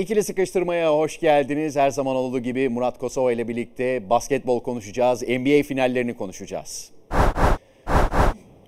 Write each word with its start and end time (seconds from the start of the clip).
İkili 0.00 0.24
sıkıştırmaya 0.24 0.92
hoş 0.92 1.20
geldiniz. 1.20 1.76
Her 1.76 1.90
zaman 1.90 2.16
olduğu 2.16 2.38
gibi 2.38 2.68
Murat 2.68 2.98
Kosova 2.98 3.32
ile 3.32 3.48
birlikte 3.48 4.10
basketbol 4.10 4.60
konuşacağız. 4.60 5.22
NBA 5.22 5.62
finallerini 5.62 6.16
konuşacağız. 6.16 6.90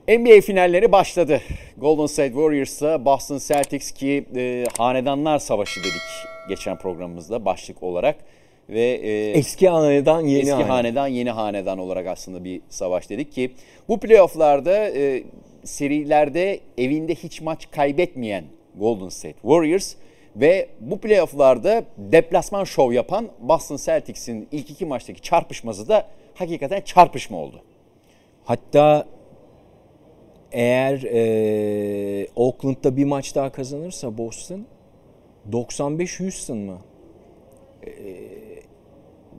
NBA 0.09 0.41
finalleri 0.41 0.93
başladı. 0.93 1.41
Golden 1.77 2.07
State 2.07 2.29
Warriors'la 2.29 3.05
Boston 3.05 3.39
Celtics 3.39 3.91
ki 3.91 4.25
e, 4.37 4.65
hanedanlar 4.79 5.39
savaşı 5.39 5.81
dedik 5.81 6.03
geçen 6.49 6.79
programımızda 6.79 7.45
başlık 7.45 7.83
olarak 7.83 8.17
ve 8.69 8.83
e, 8.83 9.31
eski 9.31 9.69
hanedan 9.69 10.21
yeni 10.21 10.39
eski 10.39 10.53
hanedan. 10.53 10.69
hanedan 10.69 11.07
yeni 11.07 11.31
hanedan 11.31 11.79
olarak 11.79 12.07
aslında 12.07 12.45
bir 12.45 12.61
savaş 12.69 13.11
dedik 13.11 13.33
ki 13.33 13.51
bu 13.89 14.01
playofflarda 14.01 14.89
e, 14.89 15.23
serilerde 15.65 16.61
evinde 16.79 17.15
hiç 17.15 17.41
maç 17.41 17.71
kaybetmeyen 17.71 18.45
Golden 18.79 19.09
State 19.09 19.41
Warriors 19.43 19.95
ve 20.37 20.69
bu 20.81 21.01
playofflarda 21.01 21.85
deplasman 21.99 22.65
şov 22.65 22.93
yapan 22.93 23.29
Boston 23.41 23.77
Celtics'in 23.77 24.49
ilk 24.53 24.71
iki 24.71 24.87
maçtaki 24.87 25.23
çarpışması 25.23 25.89
da 25.89 26.09
hakikaten 26.35 26.81
çarpışma 26.81 27.39
oldu. 27.39 27.63
Hatta 28.45 29.07
eğer 30.53 31.03
e, 31.03 32.27
Oakland'da 32.37 32.97
bir 32.97 33.05
maç 33.05 33.35
daha 33.35 33.53
kazanırsa 33.53 34.19
Boston 34.19 34.67
95 35.53 36.21
Houston 36.21 36.59
mı? 36.59 36.79
E, 37.87 37.93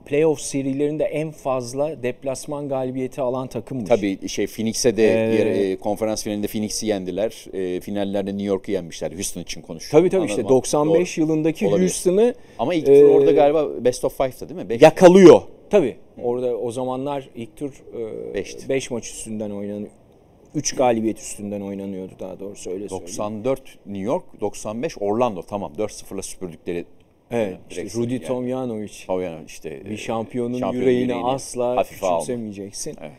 playoff 0.06 0.40
serilerinde 0.40 1.04
en 1.04 1.30
fazla 1.30 2.02
deplasman 2.02 2.68
galibiyeti 2.68 3.20
alan 3.20 3.48
takımmış. 3.48 3.88
Tabii 3.88 4.28
şey 4.28 4.46
Phoenix'e 4.46 4.96
de 4.96 5.02
ee, 5.02 5.34
yer, 5.34 5.46
e, 5.46 5.76
konferans 5.76 6.24
finalinde 6.24 6.46
Phoenix'i 6.46 6.86
yendiler. 6.86 7.44
E, 7.52 7.80
finallerde 7.80 8.30
New 8.30 8.46
York'u 8.46 8.72
yenmişler. 8.72 9.12
Houston 9.12 9.40
için 9.40 9.62
konuşuyorum. 9.62 9.98
Tabii 9.98 10.10
tabii 10.10 10.20
Anladım 10.20 10.40
işte 10.40 10.48
95 10.48 11.16
Doğru. 11.16 11.26
yılındaki 11.26 11.66
Houston'ı 11.66 12.34
ama 12.58 12.74
ilk 12.74 12.86
tur 12.86 12.92
e, 12.92 13.06
orada 13.06 13.32
galiba 13.32 13.84
best 13.84 14.04
of 14.04 14.20
5'tı 14.20 14.48
değil 14.48 14.60
mi? 14.60 14.68
Beş 14.68 14.82
yakalıyor. 14.82 15.42
Tabii. 15.70 15.96
Orada 16.22 16.56
o 16.56 16.70
zamanlar 16.70 17.28
ilk 17.34 17.56
tur 17.56 17.82
5 18.34 18.90
e, 18.90 18.94
maç 18.94 19.04
üstünden 19.04 19.50
oynanıyor. 19.50 19.90
3 20.54 20.74
galibiyet 20.76 21.18
üstünden 21.18 21.60
oynanıyordu 21.60 22.12
daha 22.20 22.40
doğrusu 22.40 22.70
öyle 22.70 22.90
94 22.90 23.78
New 23.86 24.04
York, 24.04 24.24
95 24.40 24.98
Orlando 25.00 25.42
tamam 25.42 25.72
4-0'la 25.78 26.22
süpürdükleri 26.22 26.84
Evet, 27.34 27.58
işte 27.70 27.82
Rudy 27.98 28.14
yani. 28.14 28.24
Tomjanovic. 28.24 28.92
Tomjanovic 29.06 29.44
işte 29.46 29.84
bir 29.84 29.96
şampiyonun 29.96 30.58
şampiyon 30.58 30.82
yüreğini, 30.82 31.02
yüreğini 31.02 31.26
asla 31.26 31.84
küçümsemeyeceksin. 31.84 32.96
Evet. 33.00 33.12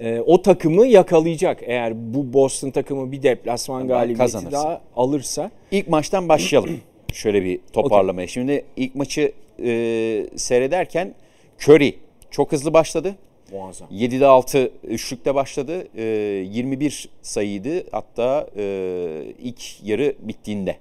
Ee, 0.00 0.20
o 0.26 0.42
takımı 0.42 0.86
yakalayacak 0.86 1.62
eğer 1.62 2.14
bu 2.14 2.32
Boston 2.32 2.70
takımı 2.70 3.12
bir 3.12 3.22
deplasman 3.22 3.88
galibiyeti 3.88 4.18
Kazanırsa. 4.18 4.52
daha 4.52 4.80
alırsa. 4.96 5.50
İlk 5.70 5.88
maçtan 5.88 6.28
başlayalım. 6.28 6.80
Şöyle 7.12 7.44
bir 7.44 7.60
toparlamaya. 7.72 8.24
Okay. 8.24 8.26
Şimdi 8.26 8.64
ilk 8.76 8.94
maçı 8.94 9.32
e, 9.64 10.26
seyrederken 10.36 11.14
Curry 11.60 11.94
çok 12.30 12.52
hızlı 12.52 12.72
başladı. 12.72 13.16
Muazzam. 13.52 13.88
7'de 13.88 14.26
6 14.26 14.72
üçlükte 14.84 15.34
başladı. 15.34 15.88
E, 15.96 16.02
21 16.02 17.08
sayıydı 17.22 17.84
hatta 17.92 18.46
e, 18.56 19.24
ilk 19.42 19.84
yarı 19.84 20.14
bittiğinde. 20.20 20.76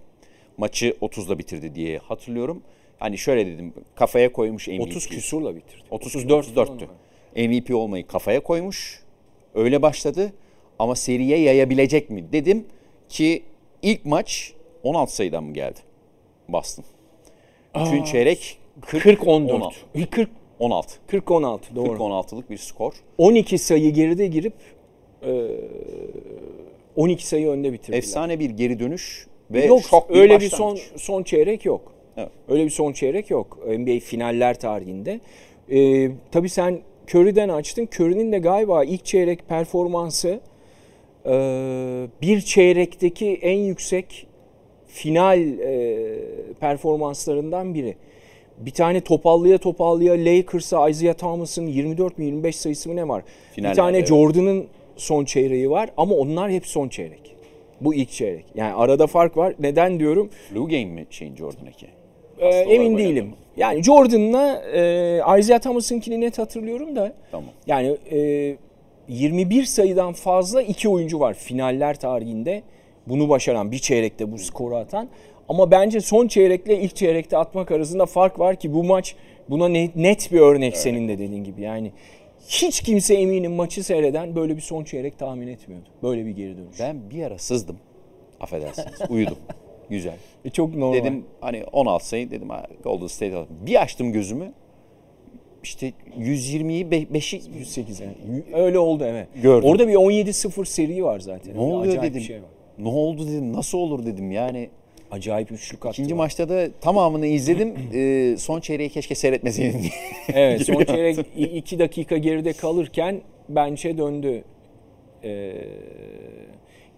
Maçı 0.57 0.95
30'da 1.01 1.39
bitirdi 1.39 1.75
diye 1.75 1.97
hatırlıyorum. 1.97 2.61
Hani 3.01 3.17
şöyle 3.17 3.47
dedim 3.47 3.73
kafaya 3.95 4.31
koymuş 4.31 4.67
MVP. 4.67 4.81
30 4.81 5.07
küsurla 5.07 5.55
bitirdi. 5.55 5.83
34 5.91 6.47
34'tü. 6.47 6.87
MVP 7.35 7.75
olmayı 7.75 8.07
kafaya 8.07 8.43
koymuş. 8.43 9.03
Öyle 9.55 9.81
başladı 9.81 10.33
ama 10.79 10.95
seriye 10.95 11.39
yayabilecek 11.39 12.09
mi 12.09 12.25
dedim 12.31 12.65
ki 13.09 13.43
ilk 13.81 14.05
maç 14.05 14.53
16 14.83 15.15
sayıdan 15.15 15.43
mı 15.43 15.53
geldi? 15.53 15.79
Boston. 16.49 16.85
Üçüncü 17.81 18.11
çeyrek 18.11 18.57
40 18.81 19.03
40 19.03 19.27
14. 19.27 19.85
40 20.11 20.29
16. 20.59 20.93
40 21.07 21.31
16 21.31 21.75
doğru. 21.75 21.89
40 21.89 22.01
16'lık 22.01 22.49
bir 22.49 22.57
skor. 22.57 22.93
12 23.17 23.57
sayı 23.57 23.93
geride 23.93 24.27
girip 24.27 24.53
12 26.95 27.27
sayı 27.27 27.47
önde 27.47 27.73
bitirdiler. 27.73 27.97
Efsane 27.97 28.39
bir 28.39 28.49
geri 28.49 28.79
dönüş 28.79 29.27
ve 29.51 29.65
yok, 29.65 29.81
şok 29.81 30.09
bir 30.09 30.15
öyle 30.15 30.39
bir 30.39 30.49
son 30.49 30.79
son 30.97 31.23
çeyrek 31.23 31.65
yok. 31.65 32.00
Öyle 32.49 32.65
bir 32.65 32.69
son 32.69 32.93
çeyrek 32.93 33.29
yok 33.29 33.59
NBA 33.67 33.99
finaller 33.99 34.59
tarihinde. 34.59 35.19
Ee, 35.71 36.11
tabii 36.31 36.49
sen 36.49 36.79
Curry'den 37.15 37.49
açtın. 37.49 37.89
Curry'nin 37.99 38.31
de 38.31 38.39
galiba 38.39 38.83
ilk 38.83 39.05
çeyrek 39.05 39.47
performansı 39.49 40.39
e, 41.25 41.31
bir 42.21 42.41
çeyrekteki 42.41 43.39
en 43.41 43.57
yüksek 43.57 44.27
final 44.87 45.39
e, 45.59 46.17
performanslarından 46.59 47.73
biri. 47.73 47.95
Bir 48.57 48.71
tane 48.71 49.01
topallıya 49.01 49.57
topallıya 49.57 50.13
Lakers'a 50.13 50.89
Isaiah 50.89 51.13
Thomas'ın 51.13 51.67
24 51.67 52.17
mi 52.17 52.25
25 52.25 52.55
sayısı 52.55 52.89
mı 52.89 52.95
ne 52.95 53.07
var? 53.07 53.23
Finaller, 53.51 53.71
bir 53.71 53.77
tane 53.77 53.97
evet. 53.97 54.07
Jordan'ın 54.07 54.67
son 54.95 55.25
çeyreği 55.25 55.69
var 55.69 55.89
ama 55.97 56.15
onlar 56.15 56.51
hep 56.51 56.67
son 56.67 56.89
çeyrek. 56.89 57.35
Bu 57.81 57.93
ilk 57.93 58.11
çeyrek. 58.11 58.45
Yani 58.55 58.73
arada 58.73 59.07
fark 59.07 59.37
var. 59.37 59.53
Neden 59.59 59.99
diyorum? 59.99 60.29
Flu 60.49 60.67
game 60.67 60.85
mi 60.85 61.05
şeyin 61.09 61.35
Jordan'daki? 61.35 62.00
Ee, 62.41 62.47
emin 62.47 62.97
değilim. 62.97 63.25
Mı? 63.25 63.35
Yani 63.57 63.83
Jordan'la 63.83 64.63
e, 64.73 65.39
Isaiah 65.39 65.59
Thomas'ınkini 65.59 66.21
net 66.21 66.37
hatırlıyorum 66.37 66.95
da. 66.95 67.13
Tamam. 67.31 67.49
Yani 67.67 67.97
e, 68.11 68.57
21 69.07 69.63
sayıdan 69.63 70.13
fazla 70.13 70.61
iki 70.61 70.89
oyuncu 70.89 71.19
var 71.19 71.33
finaller 71.33 71.99
tarihinde. 71.99 72.63
Bunu 73.07 73.29
başaran 73.29 73.71
bir 73.71 73.79
çeyrekte 73.79 74.31
bu 74.31 74.37
skoru 74.37 74.75
atan. 74.75 75.09
Ama 75.49 75.71
bence 75.71 76.01
son 76.01 76.27
çeyrekle 76.27 76.81
ilk 76.81 76.95
çeyrekte 76.95 77.37
atmak 77.37 77.71
arasında 77.71 78.05
fark 78.05 78.39
var 78.39 78.55
ki 78.55 78.73
bu 78.73 78.83
maç 78.83 79.15
buna 79.49 79.67
net 79.95 80.31
bir 80.31 80.39
örnek 80.39 80.73
evet. 80.73 80.81
senin 80.81 81.07
de 81.07 81.19
dediğin 81.19 81.43
gibi. 81.43 81.61
Yani 81.61 81.91
hiç 82.47 82.81
kimse 82.81 83.13
eminim 83.13 83.51
maçı 83.51 83.83
seyreden 83.83 84.35
böyle 84.35 84.55
bir 84.55 84.61
son 84.61 84.83
çeyrek 84.83 85.19
tahmin 85.19 85.47
etmiyordu. 85.47 85.89
Böyle 86.03 86.25
bir 86.25 86.31
geri 86.31 86.57
dönüş. 86.57 86.79
Ben 86.79 87.09
bir 87.09 87.23
ara 87.23 87.37
sızdım. 87.37 87.77
Affedersiniz. 88.39 89.01
Uyudum. 89.09 89.37
Güzel. 89.91 90.15
E 90.45 90.49
çok 90.49 90.75
normal. 90.75 90.97
Dedim 90.97 91.25
hani 91.41 91.63
16 91.63 92.07
sayı 92.07 92.31
dedim 92.31 92.49
ha, 92.49 92.67
Golden 92.83 93.07
State 93.07 93.35
aldım. 93.35 93.55
Bir 93.65 93.81
açtım 93.81 94.11
gözümü. 94.11 94.51
İşte 95.63 95.93
120'yi 96.19 96.85
5'i 96.85 97.59
108 97.59 97.99
yani. 97.99 98.43
Öyle 98.53 98.79
oldu 98.79 99.03
evet. 99.07 99.27
Gördüm. 99.41 99.69
Orada 99.69 99.87
bir 99.87 99.93
17-0 99.93 100.65
seri 100.65 101.03
var 101.03 101.19
zaten. 101.19 101.55
Ne 101.55 101.59
oluyor 101.59 102.01
dedim. 102.01 102.21
Şey 102.21 102.35
var. 102.35 102.49
Ne 102.79 102.87
oldu 102.87 103.27
dedim. 103.27 103.53
Nasıl 103.53 103.77
olur 103.77 104.05
dedim. 104.05 104.31
Yani 104.31 104.69
Acayip 105.11 105.51
üçlük 105.51 105.85
attı. 105.85 105.93
İkinci 105.93 106.13
maçta 106.13 106.49
da 106.49 106.67
tamamını 106.81 107.25
izledim. 107.25 107.73
ee, 107.93 108.35
son 108.37 108.59
çeyreği 108.59 108.89
keşke 108.89 109.15
seyretmeseydim. 109.15 109.81
evet 110.33 110.65
son 110.65 110.83
çeyrek 110.83 111.25
iki 111.35 111.79
dakika 111.79 112.17
geride 112.17 112.53
kalırken 112.53 113.21
bence 113.49 113.97
döndü 113.97 114.43
ee, 115.23 115.53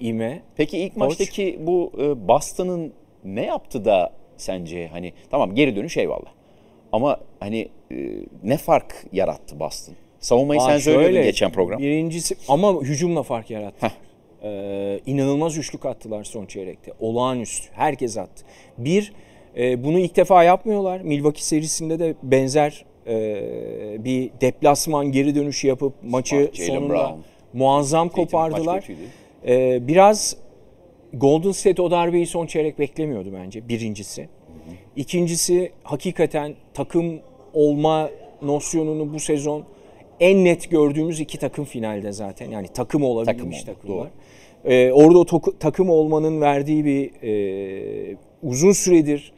ime. 0.03 0.41
Peki 0.55 0.77
ilk 0.77 0.93
Koç. 0.93 0.99
maçtaki 0.99 1.59
bu 1.61 1.91
e, 1.97 2.27
Boston'ın 2.27 2.93
ne 3.25 3.45
yaptı 3.45 3.85
da 3.85 4.13
sence 4.37 4.87
hani 4.87 5.13
tamam 5.31 5.55
geri 5.55 5.75
dönüş 5.75 5.97
eyvallah. 5.97 6.31
Ama 6.91 7.17
hani 7.39 7.69
e, 7.91 7.95
ne 8.43 8.57
fark 8.57 9.05
yarattı 9.11 9.59
Boston? 9.59 9.95
Savunmayı 10.19 10.61
Aa, 10.61 10.65
sen 10.65 10.77
söylüyordun 10.77 11.23
geçen 11.23 11.51
program. 11.51 11.79
Birincisi 11.79 12.35
ama 12.47 12.73
hücumla 12.81 13.23
fark 13.23 13.49
yarattı. 13.49 13.85
Heh. 13.85 13.91
Ee, 14.45 14.99
inanılmaz 15.05 15.57
üçlük 15.57 15.85
attılar 15.85 16.23
son 16.23 16.45
çeyrekte. 16.45 16.91
Olağanüstü. 16.99 17.69
Herkes 17.73 18.17
attı. 18.17 18.45
Bir, 18.77 19.13
e, 19.57 19.83
bunu 19.83 19.99
ilk 19.99 20.15
defa 20.15 20.43
yapmıyorlar. 20.43 21.01
Milwaukee 21.01 21.41
serisinde 21.41 21.99
de 21.99 22.15
benzer 22.23 22.85
e, 23.07 24.03
bir 24.03 24.31
deplasman 24.41 25.11
geri 25.11 25.35
dönüşü 25.35 25.67
yapıp 25.67 25.93
maçı 26.03 26.35
Smart, 26.35 26.57
sonunda 26.57 26.93
Brown. 26.93 27.19
muazzam 27.53 28.09
kopardılar. 28.09 28.87
E, 29.47 29.87
biraz 29.87 30.37
Golden 31.13 31.51
State 31.51 31.81
o 31.81 31.91
darbeyi 31.91 32.27
son 32.27 32.45
çeyrek 32.45 32.79
beklemiyordu 32.79 33.29
bence 33.33 33.67
birincisi. 33.69 34.29
İkincisi 34.95 35.71
hakikaten 35.83 36.55
takım 36.73 37.19
olma 37.53 38.09
nosyonunu 38.41 39.13
bu 39.13 39.19
sezon 39.19 39.63
en 40.19 40.45
net 40.45 40.71
gördüğümüz 40.71 41.19
iki 41.19 41.39
takım 41.39 41.65
finalde 41.65 42.11
zaten. 42.11 42.51
Yani 42.51 42.67
takım 42.67 43.03
olabilmiş 43.03 43.63
takım 43.63 43.81
takımlar. 43.81 44.09
Ee, 44.65 44.91
orada 44.91 45.19
o 45.19 45.25
takım 45.59 45.89
olmanın 45.89 46.41
verdiği 46.41 46.85
bir 46.85 47.11
e, 47.23 48.17
uzun 48.43 48.71
süredir 48.71 49.33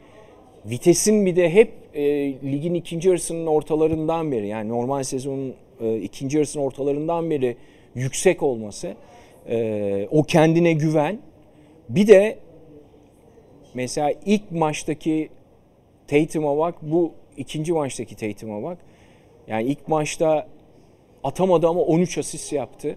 vitesin 0.64 1.26
bir 1.26 1.36
de 1.36 1.50
hep 1.50 1.72
e, 1.94 2.04
ligin 2.52 2.74
ikinci 2.74 3.08
yarısının 3.08 3.46
ortalarından 3.46 4.32
beri 4.32 4.48
yani 4.48 4.68
normal 4.68 5.02
sezonun 5.02 5.54
e, 5.80 5.96
ikinci 5.96 6.36
yarısının 6.36 6.64
ortalarından 6.64 7.30
beri 7.30 7.56
yüksek 7.94 8.42
olması 8.42 8.94
e, 9.48 10.08
o 10.10 10.22
kendine 10.22 10.72
güven 10.72 11.18
bir 11.88 12.06
de 12.06 12.38
mesela 13.74 14.12
ilk 14.26 14.50
maçtaki 14.50 15.28
Tatum'a 16.06 16.58
bak 16.58 16.74
bu 16.82 17.12
ikinci 17.36 17.72
maçtaki 17.72 18.16
Tatum'a 18.16 18.62
bak 18.62 18.78
yani 19.48 19.64
ilk 19.64 19.88
maçta 19.88 20.46
atamadı 21.24 21.68
ama 21.68 21.80
13 21.80 22.18
asist 22.18 22.52
yaptı 22.52 22.96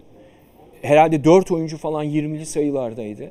herhalde 0.82 1.24
4 1.24 1.50
oyuncu 1.50 1.78
falan 1.78 2.06
20'li 2.06 2.46
sayılardaydı. 2.46 3.30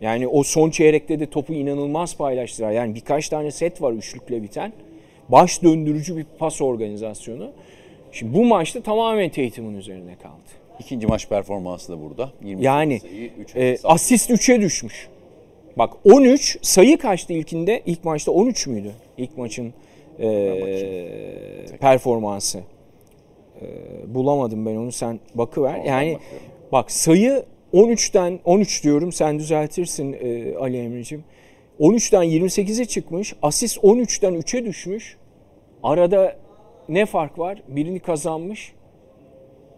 Yani 0.00 0.28
o 0.28 0.42
son 0.42 0.70
çeyrekte 0.70 1.20
de 1.20 1.30
topu 1.30 1.54
inanılmaz 1.54 2.16
paylaştılar. 2.16 2.70
Yani 2.70 2.94
birkaç 2.94 3.28
tane 3.28 3.50
set 3.50 3.82
var 3.82 3.92
üçlükle 3.92 4.42
biten. 4.42 4.72
Baş 5.28 5.62
döndürücü 5.62 6.16
bir 6.16 6.26
pas 6.38 6.62
organizasyonu. 6.62 7.52
Şimdi 8.12 8.34
bu 8.34 8.44
maçta 8.44 8.80
tamamen 8.80 9.30
Tatum'un 9.30 9.74
üzerine 9.74 10.16
kaldı. 10.22 10.65
İkinci 10.80 11.06
maç 11.06 11.28
performansı 11.28 11.92
da 11.92 12.02
burada. 12.02 12.32
28 12.42 12.64
Yani 12.64 13.00
sayı, 13.00 13.30
üç 13.38 13.56
e, 13.56 13.72
asist. 13.72 13.84
asist 13.86 14.30
3'e 14.30 14.60
düşmüş. 14.60 15.08
Bak 15.78 15.92
13 16.04 16.58
sayı 16.62 16.98
kaçtı 16.98 17.32
ilkinde? 17.32 17.82
İlk 17.86 18.04
maçta 18.04 18.32
13 18.32 18.66
müydü? 18.66 18.92
İlk 19.18 19.38
maçın 19.38 19.74
e, 20.20 20.26
performansı. 21.80 22.58
E, 23.62 23.64
bulamadım 24.14 24.66
ben 24.66 24.76
onu 24.76 24.92
sen 24.92 25.20
bakıver. 25.34 25.74
Ben 25.78 25.84
yani 25.84 26.14
bakıyorum. 26.14 26.46
bak 26.72 26.90
sayı 26.90 27.44
13'ten 27.74 28.40
13 28.44 28.84
diyorum 28.84 29.12
sen 29.12 29.38
düzeltirsin 29.38 30.12
e, 30.20 30.54
Ali 30.56 30.78
Emre'cim. 30.78 31.24
13'ten 31.80 32.24
28'e 32.24 32.84
çıkmış. 32.84 33.34
Asist 33.42 33.76
13'ten 33.78 34.34
3'e 34.34 34.64
düşmüş. 34.64 35.16
Arada 35.82 36.36
ne 36.88 37.06
fark 37.06 37.38
var? 37.38 37.62
Birini 37.68 38.00
kazanmış. 38.00 38.72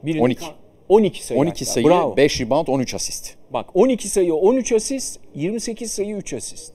Birini 0.02 0.22
12. 0.22 0.44
ka- 0.44 0.52
12 0.88 1.26
sayı. 1.26 1.40
12 1.40 1.50
hatta. 1.50 1.72
sayı, 1.72 1.86
Bravo. 1.86 2.16
5 2.16 2.40
rebound, 2.40 2.66
13 2.68 2.94
asist. 2.94 3.34
Bak 3.50 3.76
12 3.76 4.08
sayı 4.08 4.34
13 4.34 4.72
asist, 4.72 5.20
28 5.34 5.92
sayı 5.92 6.16
3 6.16 6.34
asist. 6.34 6.72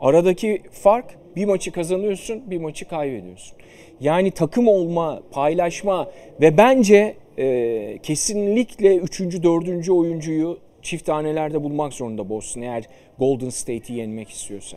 Aradaki 0.00 0.62
fark 0.72 1.18
bir 1.36 1.44
maçı 1.44 1.72
kazanıyorsun, 1.72 2.50
bir 2.50 2.58
maçı 2.58 2.88
kaybediyorsun. 2.88 3.56
Yani 4.00 4.30
takım 4.30 4.68
olma, 4.68 5.22
paylaşma 5.30 6.10
ve 6.40 6.56
bence 6.56 7.16
e, 7.38 7.98
kesinlikle 8.02 8.96
3. 8.96 9.20
4. 9.20 9.88
oyuncuyu 9.90 10.58
çift 10.82 11.06
tanelerde 11.06 11.62
bulmak 11.62 11.92
zorunda 11.92 12.28
Boston 12.28 12.62
eğer 12.62 12.84
Golden 13.18 13.48
State'i 13.48 13.96
yenmek 13.96 14.30
istiyorsa. 14.30 14.76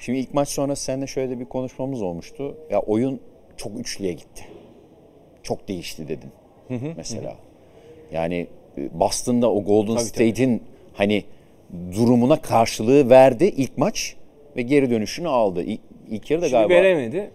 Şimdi 0.00 0.18
ilk 0.18 0.34
maç 0.34 0.48
sonrası 0.48 0.84
seninle 0.84 1.06
şöyle 1.06 1.40
bir 1.40 1.44
konuşmamız 1.44 2.02
olmuştu. 2.02 2.56
Ya 2.70 2.80
oyun 2.80 3.20
çok 3.56 3.80
üçlüye 3.80 4.12
gitti. 4.12 4.44
Çok 5.42 5.68
değişti 5.68 6.08
dedin. 6.08 6.30
mesela. 6.96 7.36
Yani 8.12 8.46
e, 8.78 9.00
Boston'da 9.00 9.52
o 9.52 9.64
Golden 9.64 9.96
State'in 9.96 10.62
hani 10.94 11.24
durumuna 11.96 12.42
karşılığı 12.42 13.10
verdi 13.10 13.44
ilk 13.56 13.78
maç 13.78 14.16
ve 14.56 14.62
geri 14.62 14.90
dönüşünü 14.90 15.28
aldı. 15.28 15.62
İlk, 15.62 15.80
ilk 16.10 16.30
yarıda 16.30 16.48
Şimdi 16.48 16.58
galiba 16.58 16.74
veremedi. 16.74 17.30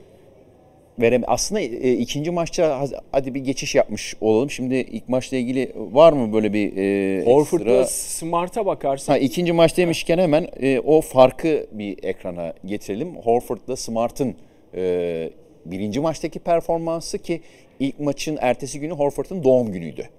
vereme. 1.00 1.26
Aslında 1.28 1.62
e, 1.62 1.92
ikinci 1.94 2.32
maçta 2.32 2.88
hadi 3.12 3.34
bir 3.34 3.40
geçiş 3.40 3.76
yapmış 3.76 4.16
olalım. 4.22 4.50
Şimdi 4.50 4.76
ilk 4.76 5.10
maçla 5.10 5.38
ilgili 5.38 5.72
var 5.76 6.14
mı 6.14 6.34
böyle 6.34 6.54
bir 6.54 6.78
e, 6.78 7.26
Horford'la 7.26 7.82
ekstra? 7.82 7.86
Smart'a 7.86 8.66
bakarsan 8.66 9.14
Ha, 9.14 9.20
ikinci 9.20 9.54
maç 9.54 9.78
demişken 9.78 10.18
hemen 10.18 10.48
e, 10.62 10.80
o 10.80 11.02
farkı 11.02 11.68
bir 11.72 12.04
ekrana 12.04 12.54
getirelim. 12.66 13.16
Horford'la 13.16 13.76
Smart'ın 13.76 14.36
e, 14.76 15.30
birinci 15.66 16.00
maçtaki 16.00 16.40
performansı 16.40 17.18
ki 17.18 17.42
ilk 17.80 18.00
maçın 18.00 18.38
ertesi 18.42 18.80
günü 18.80 18.94
Horford'un 18.94 19.44
doğum 19.44 19.72
günüydü. 19.72 20.10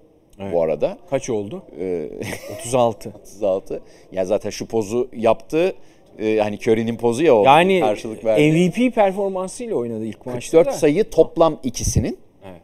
Bu 0.53 0.61
arada 0.61 0.97
kaç 1.09 1.29
oldu? 1.29 1.63
e, 1.79 2.09
36. 2.59 3.09
36. 3.21 3.81
Ya 4.11 4.25
zaten 4.25 4.49
şu 4.49 4.65
pozu 4.65 5.07
yaptı. 5.13 5.73
E, 6.19 6.37
hani 6.37 6.55
Curry'nin 6.55 6.97
pozu 6.97 7.23
ya 7.23 7.35
o 7.35 7.43
Yani 7.43 7.79
karşılık 7.79 8.25
verdi. 8.25 8.51
MVP 8.51 8.95
performansıyla 8.95 9.75
oynadı 9.75 10.05
ilk 10.05 10.25
maçta 10.25 10.57
44 10.57 10.67
da. 10.67 10.71
sayı 10.71 11.09
toplam 11.09 11.59
ikisinin. 11.63 12.17
Evet. 12.45 12.61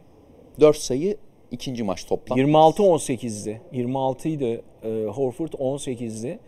4 0.60 0.76
sayı 0.76 1.16
ikinci 1.50 1.82
maç 1.84 2.04
toplam. 2.04 2.38
26-18'di. 2.38 3.60
26 3.72 4.28
idi 4.28 4.62
e, 4.84 4.88
Horford 5.04 5.52
18'di 5.52 6.38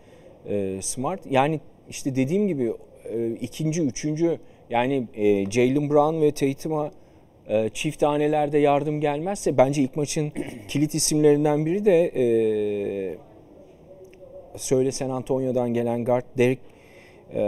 e, 0.49 0.81
Smart. 0.81 1.19
Yani 1.29 1.59
işte 1.89 2.15
dediğim 2.15 2.47
gibi 2.47 2.73
e, 3.09 3.29
ikinci, 3.41 3.81
üçüncü 3.81 4.39
yani 4.69 5.07
e, 5.15 5.51
Jalen 5.51 5.89
Brown 5.89 6.21
ve 6.21 6.31
Tatum'a 6.31 6.91
e, 7.49 7.69
çift 7.73 7.99
tanelerde 7.99 8.57
yardım 8.57 9.01
gelmezse 9.01 9.57
bence 9.57 9.81
ilk 9.81 9.95
maçın 9.95 10.31
kilit 10.67 10.95
isimlerinden 10.95 11.65
biri 11.65 11.85
de 11.85 12.05
e, 12.15 13.17
söyle 14.57 14.91
San 14.91 15.09
Antonio'dan 15.09 15.73
gelen 15.73 16.05
guard 16.05 16.23
Derek 16.37 16.59
e, 17.33 17.39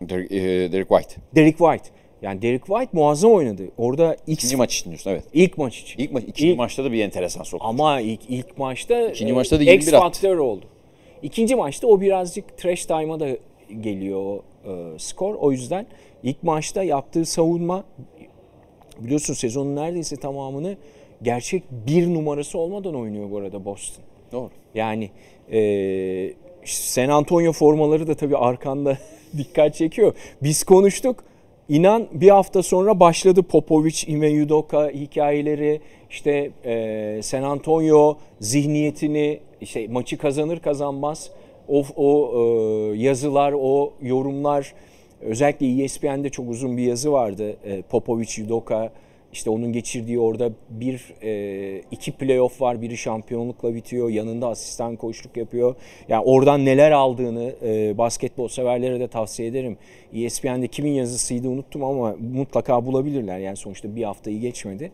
Derek, 0.00 0.32
e, 0.32 0.72
Derek 0.72 0.88
White. 0.88 1.14
Derek 1.34 1.58
White. 1.58 1.88
Yani 2.22 2.42
Derek 2.42 2.66
White 2.66 2.90
muazzam 2.92 3.32
oynadı. 3.32 3.62
Orada 3.78 4.16
ilk, 4.26 4.38
İkinci 4.38 4.56
maç 4.56 4.74
için 4.76 4.90
diyorsun 4.90 5.10
evet. 5.10 5.24
ilk 5.32 5.58
maç 5.58 5.78
için. 5.78 6.02
İlk 6.02 6.12
maç, 6.12 6.24
ikinci 6.26 6.48
İlk- 6.52 6.56
maçta 6.56 6.84
da 6.84 6.92
bir 6.92 7.04
enteresan 7.04 7.42
soktu. 7.42 7.66
Ama 7.68 8.00
ilk 8.00 8.20
ilk 8.28 8.58
maçta 8.58 9.08
İkinci 9.08 9.32
e, 9.32 9.34
maçta 9.34 9.58
da 9.58 9.62
X 9.62 9.70
21 9.72 9.92
attı. 9.92 9.98
faktör 9.98 10.36
oldu. 10.38 10.64
İkinci 11.22 11.54
maçta 11.54 11.86
o 11.86 12.00
birazcık 12.00 12.58
trash 12.58 12.86
time'a 12.86 13.20
da 13.20 13.28
geliyor 13.80 14.38
e, 14.64 14.98
skor. 14.98 15.34
O 15.34 15.52
yüzden 15.52 15.86
ilk 16.22 16.42
maçta 16.42 16.82
yaptığı 16.82 17.24
savunma 17.24 17.84
biliyorsun 19.00 19.34
sezonun 19.34 19.76
neredeyse 19.76 20.16
tamamını 20.16 20.76
gerçek 21.22 21.62
bir 21.86 22.14
numarası 22.14 22.58
olmadan 22.58 22.94
oynuyor 22.94 23.30
bu 23.30 23.38
arada 23.38 23.64
Boston. 23.64 24.04
Doğru. 24.32 24.50
Yani 24.74 25.10
e, 25.52 26.32
San 26.64 27.08
Antonio 27.08 27.52
formaları 27.52 28.06
da 28.06 28.14
tabii 28.14 28.36
arkanda 28.36 28.98
dikkat 29.38 29.74
çekiyor. 29.74 30.14
Biz 30.42 30.64
konuştuk. 30.64 31.24
İnan 31.68 32.08
bir 32.12 32.28
hafta 32.28 32.62
sonra 32.62 33.00
başladı 33.00 33.42
Popovic, 33.42 34.04
Ime 34.06 34.42
Udoka 34.42 34.88
hikayeleri, 34.88 35.80
işte 36.10 36.50
e, 36.64 37.20
San 37.22 37.42
Antonio 37.42 38.18
zihniyetini, 38.40 39.40
işte 39.60 39.88
maçı 39.88 40.18
kazanır 40.18 40.60
kazanmaz 40.60 41.30
o, 41.68 41.84
o 41.96 42.32
e, 42.34 42.96
yazılar, 42.96 43.54
o 43.56 43.92
yorumlar, 44.02 44.74
özellikle 45.24 45.84
ESPN'de 45.84 46.30
çok 46.30 46.50
uzun 46.50 46.76
bir 46.76 46.82
yazı 46.82 47.12
vardı. 47.12 47.56
E, 47.64 47.82
Popovic, 47.82 48.44
Udoka, 48.44 48.92
işte 49.34 49.50
onun 49.50 49.72
geçirdiği 49.72 50.18
orada 50.18 50.50
bir 50.70 51.14
e, 51.22 51.82
iki 51.90 52.12
playoff 52.12 52.60
var. 52.60 52.82
Biri 52.82 52.96
şampiyonlukla 52.96 53.74
bitiyor. 53.74 54.10
Yanında 54.10 54.48
asistan 54.48 54.96
koçluk 54.96 55.36
yapıyor. 55.36 55.74
Yani 56.08 56.24
oradan 56.24 56.64
neler 56.64 56.90
aldığını 56.90 57.52
e, 57.62 57.98
basketbol 57.98 58.48
severlere 58.48 59.00
de 59.00 59.08
tavsiye 59.08 59.48
ederim. 59.48 59.76
ESPN'de 60.14 60.68
kimin 60.68 60.92
yazısıydı 60.92 61.48
unuttum 61.48 61.84
ama 61.84 62.16
mutlaka 62.32 62.86
bulabilirler. 62.86 63.38
Yani 63.38 63.56
sonuçta 63.56 63.96
bir 63.96 64.02
haftayı 64.02 64.40
geçmedi. 64.40 64.92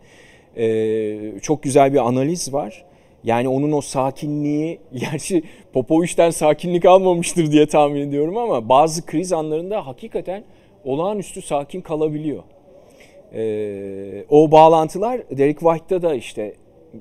E, 0.57 1.41
çok 1.43 1.63
güzel 1.63 1.93
bir 1.93 2.09
analiz 2.09 2.53
var. 2.53 2.85
Yani 3.25 3.49
onun 3.49 3.73
o 3.73 3.81
sakinliği, 3.81 4.81
gerçi 4.95 5.43
Popovic'ten 5.73 6.31
sakinlik 6.31 6.85
almamıştır 6.85 7.53
diye 7.53 7.67
tahmin 7.67 8.01
ediyorum 8.01 8.37
ama 8.37 8.69
bazı 8.69 9.07
kriz 9.07 9.33
anlarında 9.33 9.87
hakikaten 9.87 10.45
olağanüstü 10.85 11.43
sakin 11.43 11.81
kalabiliyor. 11.81 12.43
Ee, 13.35 14.25
o 14.31 14.51
bağlantılar 14.51 15.21
Derek 15.31 15.61
White'da 15.61 16.03
da 16.03 16.15
işte 16.15 16.55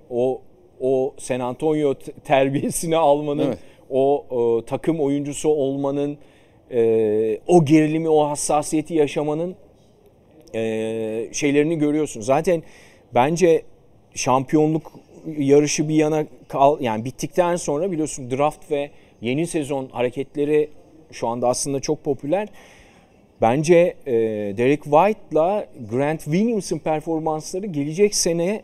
o 0.09 0.41
o 0.79 1.13
San 1.17 1.39
Antonio 1.39 1.93
terbiyesini 2.23 2.97
almanın, 2.97 3.47
Evet. 3.47 3.57
o, 3.89 4.25
o 4.29 4.65
takım 4.65 4.99
oyuncusu 4.99 5.49
olmanın, 5.49 6.17
e, 6.71 7.39
o 7.47 7.65
gerilimi, 7.65 8.09
o 8.09 8.29
hassasiyeti 8.29 8.93
yaşamanın 8.93 9.55
e, 10.55 11.29
şeylerini 11.31 11.77
görüyorsun. 11.77 12.21
Zaten 12.21 12.63
bence 13.13 13.61
şampiyonluk 14.15 14.91
yarışı 15.37 15.89
bir 15.89 15.95
yana 15.95 16.25
kal 16.47 16.81
yani 16.81 17.05
bittikten 17.05 17.55
sonra 17.55 17.91
biliyorsun 17.91 18.31
draft 18.31 18.71
ve 18.71 18.89
yeni 19.21 19.47
sezon 19.47 19.87
hareketleri 19.87 20.69
şu 21.11 21.27
anda 21.27 21.47
aslında 21.47 21.79
çok 21.79 22.03
popüler. 22.03 22.47
Bence 23.41 23.95
e, 24.05 24.13
Derek 24.57 24.83
White'la 24.83 25.67
Grant 25.91 26.23
Williams'ın 26.23 26.79
performansları 26.79 27.65
gelecek 27.65 28.15
sene 28.15 28.61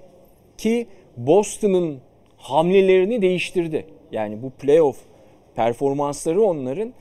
ki 0.58 0.88
Boston'ın 1.18 2.00
hamlelerini 2.38 3.22
değiştirdi. 3.22 3.86
Yani 4.12 4.42
bu 4.44 4.50
playoff 4.50 4.98
performansları 5.56 6.42
onların 6.42 6.94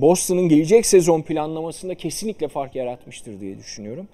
Boston'ın 0.00 0.48
gelecek 0.48 0.86
sezon 0.86 1.22
planlamasında 1.22 1.94
kesinlikle 1.94 2.48
fark 2.48 2.76
yaratmıştır 2.76 3.40
diye 3.40 3.58
düşünüyorum. 3.58 4.08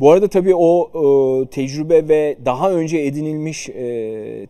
Bu 0.00 0.10
arada 0.10 0.28
tabii 0.28 0.54
o 0.54 0.90
e, 0.94 1.46
tecrübe 1.46 2.08
ve 2.08 2.36
daha 2.44 2.72
önce 2.72 2.98
edinilmiş 2.98 3.68
e, 3.68 3.82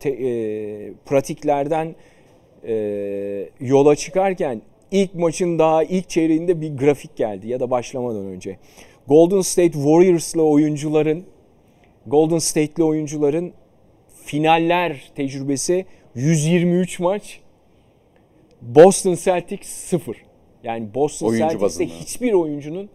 e, 0.05 0.93
pratiklerden 1.07 1.95
yola 3.61 3.97
çıkarken 3.97 4.63
ilk 4.91 5.15
maçın 5.15 5.59
daha 5.59 5.85
ilk 5.85 6.09
çeyreğinde 6.09 6.61
bir 6.61 6.77
grafik 6.77 7.17
geldi 7.17 7.49
ya 7.49 7.61
da 7.61 7.71
başlamadan 7.71 8.27
önce. 8.27 8.57
Golden 9.07 9.41
State 9.41 9.73
Warriors'la 9.73 10.43
oyuncuların 10.43 11.25
Golden 12.07 12.39
State'li 12.39 12.85
oyuncuların 12.85 13.53
finaller 14.25 15.13
tecrübesi 15.15 15.87
123 16.15 17.01
maç. 17.01 17.41
Boston 18.63 19.15
Celtics 19.15 19.69
0. 19.69 20.32
Yani 20.65 20.95
Boston 20.95 21.27
Oyuncu 21.27 21.39
Celtics'te 21.39 21.65
bazında. 21.65 21.89
hiçbir 22.01 22.33
oyuncunun 22.33 22.89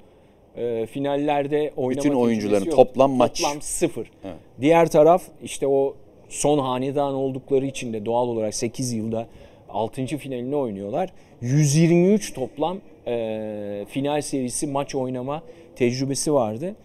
e, 0.58 0.86
finallerde 0.86 1.72
oynama 1.78 2.04
Bütün 2.04 2.14
oyuncuların 2.14 2.66
yok. 2.66 2.76
toplam 2.76 3.12
maç. 3.12 3.42
Toplam 3.42 3.62
0. 3.62 4.12
Evet. 4.24 4.36
Diğer 4.62 4.90
taraf 4.90 5.24
işte 5.44 5.68
o 5.68 5.96
son 6.30 6.60
hanedan 6.60 7.14
oldukları 7.14 7.66
için 7.66 7.94
de 7.94 8.06
doğal 8.06 8.28
olarak 8.28 8.56
8 8.56 8.94
yılda 8.94 9.28
6. 9.70 10.06
finalini 10.06 10.56
oynuyorlar. 10.56 11.10
123 11.42 12.34
toplam 12.34 12.78
e, 13.08 13.86
final 13.90 14.22
serisi 14.22 14.68
maç 14.68 14.96
oynama 14.96 15.44
tecrübesi 15.76 16.34
vardı. 16.34 16.76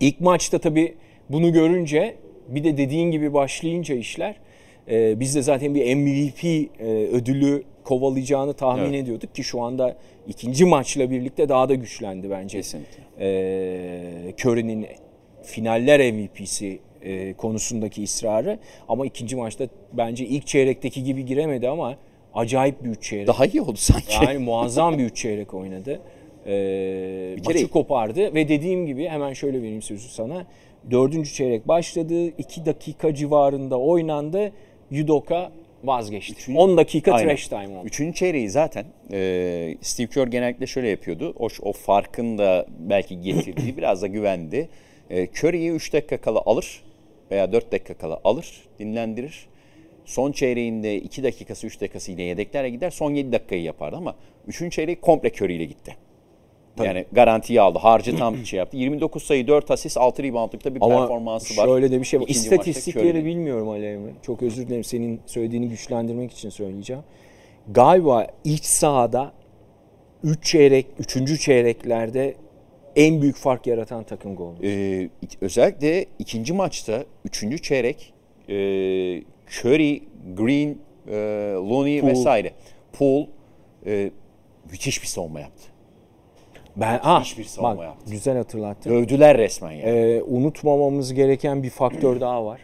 İlk 0.00 0.20
maçta 0.20 0.58
tabii 0.58 0.94
bunu 1.28 1.52
görünce 1.52 2.14
bir 2.48 2.64
de 2.64 2.76
dediğin 2.76 3.10
gibi 3.10 3.34
başlayınca 3.34 3.94
işler 3.94 4.36
e, 4.90 5.20
biz 5.20 5.34
de 5.34 5.42
zaten 5.42 5.74
bir 5.74 5.94
MVP 5.94 6.44
e, 6.44 6.84
ödülü 7.06 7.62
kovalayacağını 7.94 8.52
tahmin 8.52 8.84
Evet. 8.84 8.94
ediyorduk 9.02 9.34
ki 9.34 9.44
şu 9.44 9.60
anda 9.62 9.96
ikinci 10.28 10.64
maçla 10.64 11.10
birlikte 11.10 11.48
daha 11.48 11.68
da 11.68 11.74
güçlendi 11.74 12.30
bence. 12.30 12.58
Kesinlikle. 12.58 13.02
E, 13.20 14.34
Curry'nin 14.44 14.86
finaller 15.42 16.12
MVP'si 16.12 16.78
e, 17.02 17.32
konusundaki 17.34 18.02
ısrarı 18.04 18.58
ama 18.88 19.06
ikinci 19.06 19.36
maçta 19.36 19.64
bence 19.92 20.24
ilk 20.26 20.46
çeyrekteki 20.46 21.04
gibi 21.04 21.24
giremedi 21.24 21.68
ama 21.68 21.96
acayip 22.34 22.84
bir 22.84 22.88
üç 22.88 23.02
çeyrek. 23.02 23.26
Daha 23.26 23.46
iyi 23.46 23.60
oldu 23.62 23.76
sanki. 23.76 24.24
Yani 24.24 24.38
muazzam 24.38 24.98
bir 24.98 25.04
üç 25.04 25.16
çeyrek 25.16 25.54
oynadı. 25.54 26.00
Ee, 26.46 27.34
Bir 27.36 27.42
kere- 27.42 27.54
maçı 27.54 27.68
kopardı 27.68 28.34
ve 28.34 28.48
dediğim 28.48 28.86
gibi 28.86 29.08
hemen 29.08 29.32
şöyle 29.32 29.62
vereyim 29.62 29.82
sözü 29.82 30.08
sana. 30.08 30.46
Dördüncü 30.90 31.32
çeyrek 31.32 31.68
başladı. 31.68 32.26
2 32.38 32.66
dakika 32.66 33.14
civarında 33.14 33.78
oynandı. 33.78 34.52
Yudoka 34.90 35.52
vazgeçti. 35.84 36.32
Üçün- 36.32 36.54
10 36.54 36.76
dakika 36.76 37.12
Aynen. 37.12 37.28
trash 37.28 37.48
time 37.48 37.78
oldu. 37.78 37.86
Üçüncü 37.86 38.14
çeyreği 38.18 38.50
zaten 38.50 38.84
e, 39.12 39.76
Steve 39.80 40.06
Kerr 40.06 40.26
genellikle 40.26 40.66
şöyle 40.66 40.88
yapıyordu. 40.88 41.34
O, 41.38 41.48
o 41.62 41.72
farkın 41.72 42.38
da 42.38 42.66
belki 42.78 43.20
getirdiği 43.20 43.76
biraz 43.76 44.02
da 44.02 44.06
güvendi. 44.06 44.68
E, 45.10 45.26
Curry'i 45.26 45.70
3 45.70 45.92
dakika 45.92 46.16
kala 46.20 46.42
alır 46.46 46.82
veya 47.30 47.52
4 47.52 47.72
dakika 47.72 47.94
kala 47.94 48.20
alır, 48.24 48.64
dinlendirir. 48.78 49.46
Son 50.04 50.32
çeyreğinde 50.32 50.96
2 50.96 51.22
dakikası 51.22 51.66
3 51.66 51.80
dakikası 51.80 52.10
yine 52.10 52.22
yedeklerle 52.22 52.70
gider. 52.70 52.90
Son 52.90 53.14
7 53.14 53.32
dakikayı 53.32 53.62
yapardı 53.62 53.96
ama 53.96 54.16
3. 54.46 54.72
çeyreği 54.72 55.00
komple 55.00 55.28
Curry 55.28 55.54
ile 55.54 55.64
gitti. 55.64 55.96
Yani 56.86 57.04
garantiyi 57.12 57.60
aldı. 57.60 57.78
Harcı 57.78 58.16
tam 58.16 58.36
şey 58.44 58.58
yaptı. 58.58 58.76
29 58.76 59.22
sayı 59.22 59.46
4 59.46 59.70
asist 59.70 59.96
6 59.96 60.22
reboundlukta 60.22 60.74
bir 60.74 60.80
Ama 60.82 60.98
performansı 61.00 61.56
var. 61.56 61.66
şöyle 61.66 61.90
de 61.90 62.00
bir 62.00 62.04
şey 62.04 62.20
var. 62.20 62.24
İkinci 62.24 62.40
İstatistikleri 62.40 63.24
bilmiyorum 63.24 63.68
Ali 63.68 63.86
Emre. 63.86 64.10
Çok 64.22 64.42
özür 64.42 64.66
dilerim 64.66 64.84
senin 64.84 65.20
söylediğini 65.26 65.68
güçlendirmek 65.68 66.32
için 66.32 66.48
söyleyeceğim. 66.50 67.02
Galiba 67.68 68.26
iç 68.44 68.64
sahada 68.64 69.32
3 70.24 70.44
çeyrek, 70.44 70.86
3. 70.98 71.40
çeyreklerde 71.40 72.34
en 72.96 73.22
büyük 73.22 73.36
fark 73.36 73.66
yaratan 73.66 74.04
takım 74.04 74.36
State. 74.36 74.54
Ee, 74.62 74.68
ik- 75.22 75.36
özellikle 75.40 76.06
ikinci 76.18 76.52
maçta, 76.52 77.04
üçüncü 77.24 77.62
çeyrek 77.62 78.12
e, 78.48 78.54
Curry, 79.60 80.02
Green, 80.36 80.76
e, 81.08 81.14
Looney 81.54 82.00
Poole. 82.00 82.12
vesaire. 82.12 82.52
Poole 82.92 83.26
e, 83.86 84.10
müthiş 84.70 85.02
bir 85.02 85.06
savunma 85.06 85.40
yaptı. 85.40 85.69
Ben 86.76 87.00
ah, 87.02 87.24
hiçbir 87.24 87.44
savunma 87.44 87.76
bak, 87.76 87.84
yaptı. 87.84 88.10
güzel 88.10 88.36
hatırlattın. 88.36 88.90
Dövdüler 88.90 89.38
resmen 89.38 89.72
yani. 89.72 89.82
Ee, 89.82 90.22
unutmamamız 90.22 91.14
gereken 91.14 91.62
bir 91.62 91.70
faktör 91.70 92.20
daha 92.20 92.46
var. 92.46 92.60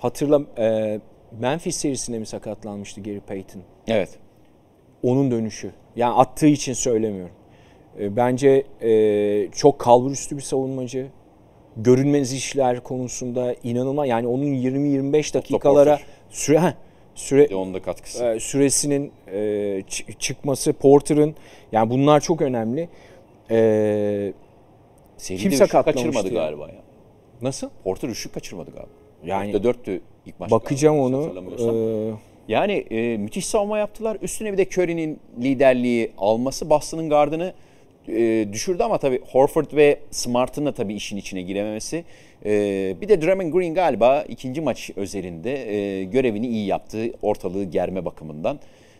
Hatırla 0.00 0.40
e, 0.58 1.00
Memphis 1.40 1.76
serisinde 1.76 2.18
mi 2.18 2.26
sakatlanmıştı 2.26 3.00
Gary 3.02 3.20
Payton? 3.20 3.62
Evet. 3.88 4.18
Onun 5.02 5.30
dönüşü. 5.30 5.70
Yani 5.96 6.14
attığı 6.14 6.46
için 6.46 6.72
söylemiyorum. 6.72 7.34
E, 8.00 8.16
bence 8.16 8.64
e, 8.82 9.50
çok 9.50 9.78
kalburüstü 9.78 10.36
bir 10.36 10.42
savunmacı. 10.42 11.06
Görünmez 11.76 12.32
işler 12.32 12.80
konusunda 12.80 13.54
inanılmaz. 13.62 14.08
Yani 14.08 14.26
onun 14.26 14.44
20-25 14.44 15.34
dakikalara 15.34 15.98
süre 16.30 16.60
heh, 16.60 16.72
süre 17.14 17.44
Bir 17.44 17.50
de 17.50 17.56
onun 17.56 17.74
da 17.74 17.82
katkısı. 17.82 18.24
e, 18.24 18.40
süresinin 18.40 19.12
e, 19.32 19.82
çıkması 20.18 20.72
Porter'ın 20.72 21.34
yani 21.72 21.90
bunlar 21.90 22.20
çok 22.20 22.42
önemli. 22.42 22.88
E, 23.50 24.32
Seride 25.16 25.42
kim 25.42 25.52
üçlük 25.52 25.54
sakatlamıştı 25.68 26.04
kaçırmadı 26.12 26.34
ya? 26.34 26.42
galiba 26.42 26.68
ya. 26.68 26.82
nasıl? 27.42 27.68
Porter 27.84 28.08
üçlük 28.08 28.34
kaçırmadı 28.34 28.70
galiba. 28.70 28.88
Yani- 29.24 29.50
Yani 29.52 29.62
4'tü 29.64 30.00
ilk 30.26 30.40
maçta. 30.40 30.56
Bakacağım 30.56 30.96
galiba, 31.12 31.40
onu. 31.62 31.76
Ee, 31.76 32.12
Yani 32.48 32.72
e, 32.72 33.16
müthiş 33.16 33.46
savunma 33.46 33.78
yaptılar. 33.78 34.16
Üstüne 34.22 34.52
bir 34.52 34.58
de 34.58 34.66
Curry'nin 34.66 35.18
liderliği 35.42 36.12
alması 36.18 36.70
Boston'ın 36.70 37.08
gardını 37.08 37.52
e, 38.08 38.48
düşürdü 38.52 38.82
ama 38.82 38.98
tabii 38.98 39.20
Horford 39.32 39.76
ve 39.76 39.98
Smart'ın 40.10 40.66
da 40.66 40.72
tabii 40.72 40.94
işin 40.94 41.16
içine 41.16 41.42
girememesi. 41.42 42.04
E, 42.44 42.50
bir 43.00 43.08
de 43.08 43.22
Draymond 43.22 43.52
Green 43.52 43.74
galiba 43.74 44.22
ikinci 44.28 44.60
maç 44.60 44.90
özelinde 44.96 45.74
e, 45.74 46.04
görevini 46.04 46.46
iyi 46.48 46.66
yaptı 46.66 47.12
ortalığı 47.22 47.64
germe 47.64 48.04
bakımından. 48.04 48.58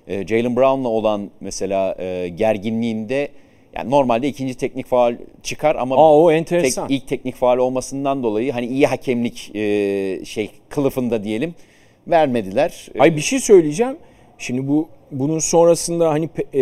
E, 0.08 0.26
Jalen 0.26 0.56
Brown'la 0.56 0.88
olan 0.88 1.30
mesela 1.40 1.94
e, 1.98 2.28
gerginliğinde 2.28 3.28
yani 3.76 3.90
normalde 3.90 4.28
ikinci 4.28 4.54
teknik 4.54 4.86
faal 4.86 5.16
çıkar 5.42 5.76
ama 5.76 5.96
Aa, 5.96 6.18
o 6.20 6.28
tek- 6.30 6.38
enteresan. 6.38 6.86
ilk 6.88 7.08
teknik 7.08 7.34
faal 7.34 7.58
olmasından 7.58 8.22
dolayı 8.22 8.52
hani 8.52 8.66
iyi 8.66 8.86
hakemlik 8.86 9.50
e, 9.56 9.60
şey 10.24 10.50
kılıfında 10.68 11.24
diyelim 11.24 11.54
vermediler. 12.08 12.88
Ay 12.98 13.16
bir 13.16 13.20
şey 13.20 13.40
söyleyeceğim. 13.40 13.96
Şimdi 14.38 14.68
bu 14.68 14.88
bunun 15.10 15.38
sonrasında 15.38 16.10
hani 16.10 16.24
e, 16.54 16.60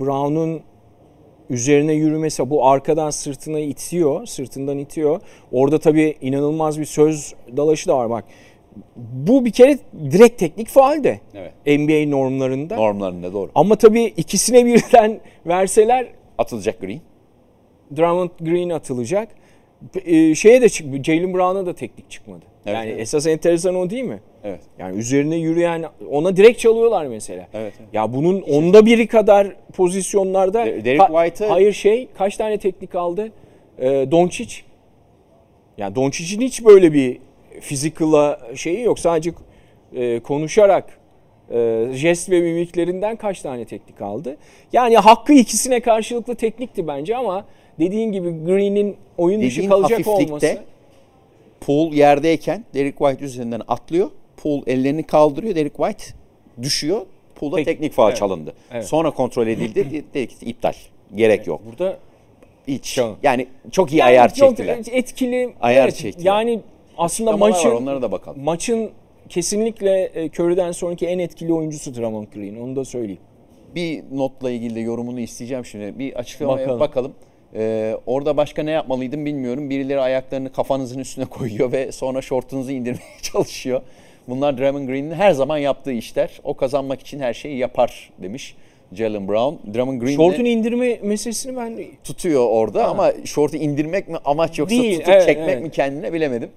Brown'un 0.00 0.60
üzerine 1.50 1.92
yürümesi 1.92 2.50
bu 2.50 2.66
arkadan 2.66 3.10
sırtına 3.10 3.58
itiyor, 3.60 4.26
sırtından 4.26 4.78
itiyor. 4.78 5.20
Orada 5.52 5.78
tabii 5.78 6.16
inanılmaz 6.20 6.80
bir 6.80 6.84
söz 6.84 7.34
dalaşı 7.56 7.88
da 7.88 7.96
var 7.98 8.10
bak. 8.10 8.24
Bu 8.96 9.44
bir 9.44 9.50
kere 9.50 9.78
direkt 10.10 10.38
teknik 10.38 10.68
faal 10.68 11.04
de 11.04 11.20
Evet. 11.34 11.52
NBA 11.80 12.10
normlarında. 12.10 12.76
Normlarında 12.76 13.32
doğru. 13.32 13.50
Ama 13.54 13.76
tabii 13.76 14.04
ikisine 14.04 14.66
birden 14.66 15.20
verseler 15.46 16.06
Atılacak 16.40 16.80
Green. 16.80 17.00
Drummond 17.96 18.30
Green 18.40 18.70
atılacak. 18.70 19.28
E, 20.04 20.34
şeye 20.34 20.62
de 20.62 20.68
çık- 20.68 21.04
Jalen 21.04 21.34
Brown'a 21.34 21.66
da 21.66 21.74
teknik 21.74 22.10
çıkmadı. 22.10 22.44
Evet, 22.66 22.76
yani 22.76 22.90
evet. 22.90 23.00
esas 23.00 23.26
enteresan 23.26 23.74
o 23.74 23.90
değil 23.90 24.04
mi? 24.04 24.20
Evet. 24.44 24.60
Yani 24.78 24.98
üzerine 24.98 25.36
yürüyen 25.36 25.84
ona 26.10 26.36
direkt 26.36 26.58
çalıyorlar 26.58 27.06
mesela. 27.06 27.48
Evet, 27.54 27.72
evet. 27.80 27.88
Ya 27.92 28.12
bunun 28.14 28.40
onda 28.42 28.86
biri 28.86 29.06
kadar 29.06 29.56
pozisyonlarda 29.76 30.66
De- 30.66 30.84
Derek 30.84 31.00
White'ı- 31.00 31.48
hayır 31.48 31.72
şey 31.72 32.08
kaç 32.18 32.36
tane 32.36 32.58
teknik 32.58 32.94
aldı? 32.94 33.32
Ee, 33.78 34.06
Doncic. 34.10 34.54
Yani 35.78 35.94
Doncic'in 35.94 36.40
hiç 36.40 36.64
böyle 36.64 36.92
bir 36.92 37.18
physical'a 37.60 38.40
şeyi 38.54 38.80
yok. 38.82 38.98
Sadece 38.98 39.32
e, 39.94 40.20
konuşarak 40.20 40.99
e, 41.50 41.86
jest 41.92 42.30
ve 42.30 42.40
mimiklerinden 42.40 43.16
kaç 43.16 43.42
tane 43.42 43.64
teknik 43.64 44.02
aldı? 44.02 44.36
Yani 44.72 44.96
hakkı 44.96 45.32
ikisine 45.32 45.80
karşılıklı 45.80 46.34
teknikti 46.34 46.86
bence 46.86 47.16
ama 47.16 47.44
dediğin 47.78 48.12
gibi 48.12 48.30
Green'in 48.46 48.96
oyun 49.18 49.40
dışı 49.40 49.56
Dediğin 49.56 49.70
kalacak 49.70 49.90
hafiflikte 50.06 50.24
olması. 50.24 50.58
Poole 51.60 51.96
yerdeyken 51.96 52.64
Derek 52.74 52.98
White 52.98 53.24
üzerinden 53.24 53.62
atlıyor. 53.68 54.10
Poole 54.36 54.62
ellerini 54.66 55.02
kaldırıyor. 55.02 55.54
Derek 55.54 55.76
White 55.76 56.04
düşüyor. 56.62 57.00
Poole'a 57.34 57.56
Tek- 57.56 57.64
teknik 57.66 57.92
faal 57.92 58.08
evet. 58.08 58.18
çalındı. 58.18 58.54
Evet. 58.72 58.86
Sonra 58.86 59.10
kontrol 59.10 59.46
edildi. 59.46 60.04
Dedi 60.14 60.26
ki 60.28 60.46
iptal. 60.46 60.72
Gerek 61.14 61.46
yok. 61.46 61.60
Burada 61.70 61.98
Hiç. 62.68 62.94
Tamam. 62.94 63.16
Yani 63.22 63.46
çok 63.70 63.92
iyi 63.92 63.96
Yani 63.96 64.08
ayar 64.08 64.34
çok 64.34 64.48
çektiler. 64.48 64.78
etkili. 64.92 65.54
Ayar 65.60 65.84
evet, 65.84 65.96
çektiler. 65.96 66.24
Yani 66.24 66.60
aslında 66.98 67.30
Kutlamalar 67.30 67.56
maçın 67.56 67.70
var, 67.70 67.74
onlara 67.74 68.02
da 68.02 68.12
bakalım. 68.12 68.42
maçın 68.42 68.90
kesinlikle 69.30 70.04
e, 70.14 70.28
Curry'den 70.28 70.72
sonraki 70.72 71.06
en 71.06 71.18
etkili 71.18 71.52
oyuncusu 71.52 71.94
Draymond 71.94 72.26
Green. 72.34 72.56
Onu 72.56 72.76
da 72.76 72.84
söyleyeyim. 72.84 73.20
Bir 73.74 74.02
notla 74.12 74.50
ilgili 74.50 74.74
de 74.74 74.80
yorumunu 74.80 75.20
isteyeceğim 75.20 75.64
şimdi. 75.64 75.98
Bir 75.98 76.14
açıklamaya 76.14 76.58
Bakalım. 76.64 76.80
bakalım. 76.80 77.12
Ee, 77.54 77.96
orada 78.06 78.36
başka 78.36 78.62
ne 78.62 78.70
yapmalıydım 78.70 79.26
bilmiyorum. 79.26 79.70
Birileri 79.70 80.00
ayaklarını 80.00 80.52
kafanızın 80.52 80.98
üstüne 80.98 81.24
koyuyor 81.30 81.72
ve 81.72 81.92
sonra 81.92 82.22
şortunuzu 82.22 82.72
indirmeye 82.72 83.02
çalışıyor. 83.22 83.80
Bunlar 84.28 84.58
Draymond 84.58 84.88
Green'in 84.88 85.10
her 85.10 85.32
zaman 85.32 85.58
yaptığı 85.58 85.92
işler. 85.92 86.40
O 86.44 86.54
kazanmak 86.54 87.00
için 87.00 87.20
her 87.20 87.34
şeyi 87.34 87.58
yapar 87.58 88.10
demiş 88.22 88.56
Jalen 88.92 89.28
Brown. 89.28 89.74
Draymond 89.74 90.00
Green 90.00 90.16
Şortunu 90.16 90.48
indirme 90.48 90.98
meselesini 91.02 91.56
ben 91.56 91.78
tutuyor 92.04 92.46
orada 92.50 92.84
Ha. 92.84 92.88
ama 92.88 93.12
şortu 93.24 93.56
indirmek 93.56 94.08
mi 94.08 94.16
amaç 94.24 94.58
yoksa 94.58 94.76
Değil, 94.76 94.98
tutup 94.98 95.14
evet, 95.14 95.26
çekmek 95.26 95.48
evet. 95.48 95.62
mi 95.62 95.70
kendine 95.70 96.12
bilemedim. 96.12 96.50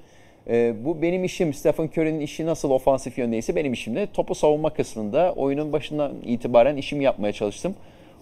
Ee, 0.49 0.73
bu 0.85 1.01
benim 1.01 1.23
işim. 1.23 1.53
Stephen 1.53 1.89
Curry'nin 1.97 2.19
işi 2.19 2.45
nasıl 2.45 2.69
ofansif 2.69 3.17
yöndeyse 3.17 3.55
benim 3.55 3.73
işim 3.73 3.95
de 3.95 4.07
topu 4.13 4.35
savunma 4.35 4.69
kısmında 4.69 5.33
oyunun 5.35 5.73
başından 5.73 6.11
itibaren 6.25 6.77
işimi 6.77 7.03
yapmaya 7.03 7.33
çalıştım. 7.33 7.75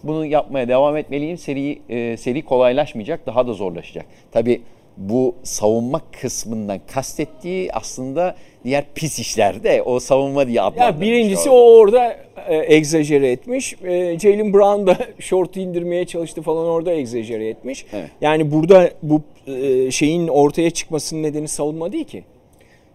Bunu 0.03 0.25
yapmaya 0.25 0.67
devam 0.67 0.97
etmeliyim. 0.97 1.37
Seri 1.37 1.79
e, 1.89 2.17
seri 2.17 2.45
kolaylaşmayacak, 2.45 3.25
daha 3.25 3.47
da 3.47 3.53
zorlaşacak. 3.53 4.05
Tabii 4.31 4.61
bu 4.97 5.35
savunma 5.43 6.01
kısmından 6.21 6.79
kastettiği 6.93 7.73
aslında 7.73 8.35
diğer 8.63 8.83
pis 8.95 9.19
işler 9.19 9.63
de 9.63 9.81
o 9.81 9.99
savunma 9.99 10.47
diye 10.47 10.57
ya 10.57 10.65
adlandırmış. 10.65 11.07
birincisi 11.07 11.49
orada. 11.49 11.61
o 11.61 11.79
orada 11.79 12.17
e, 12.47 12.75
egzajere 12.75 13.31
etmiş. 13.31 13.75
E, 13.83 14.19
Jalen 14.19 14.53
Brown 14.53 14.87
da 14.87 14.97
şortu 15.19 15.59
indirmeye 15.59 16.05
çalıştı 16.05 16.41
falan 16.41 16.65
orada 16.67 16.91
egzajere 16.91 17.47
etmiş. 17.47 17.85
Evet. 17.93 18.09
Yani 18.21 18.51
burada 18.51 18.89
bu 19.03 19.21
e, 19.47 19.91
şeyin 19.91 20.27
ortaya 20.27 20.69
çıkmasının 20.69 21.23
nedeni 21.23 21.47
savunma 21.47 21.91
değil 21.91 22.05
ki. 22.05 22.23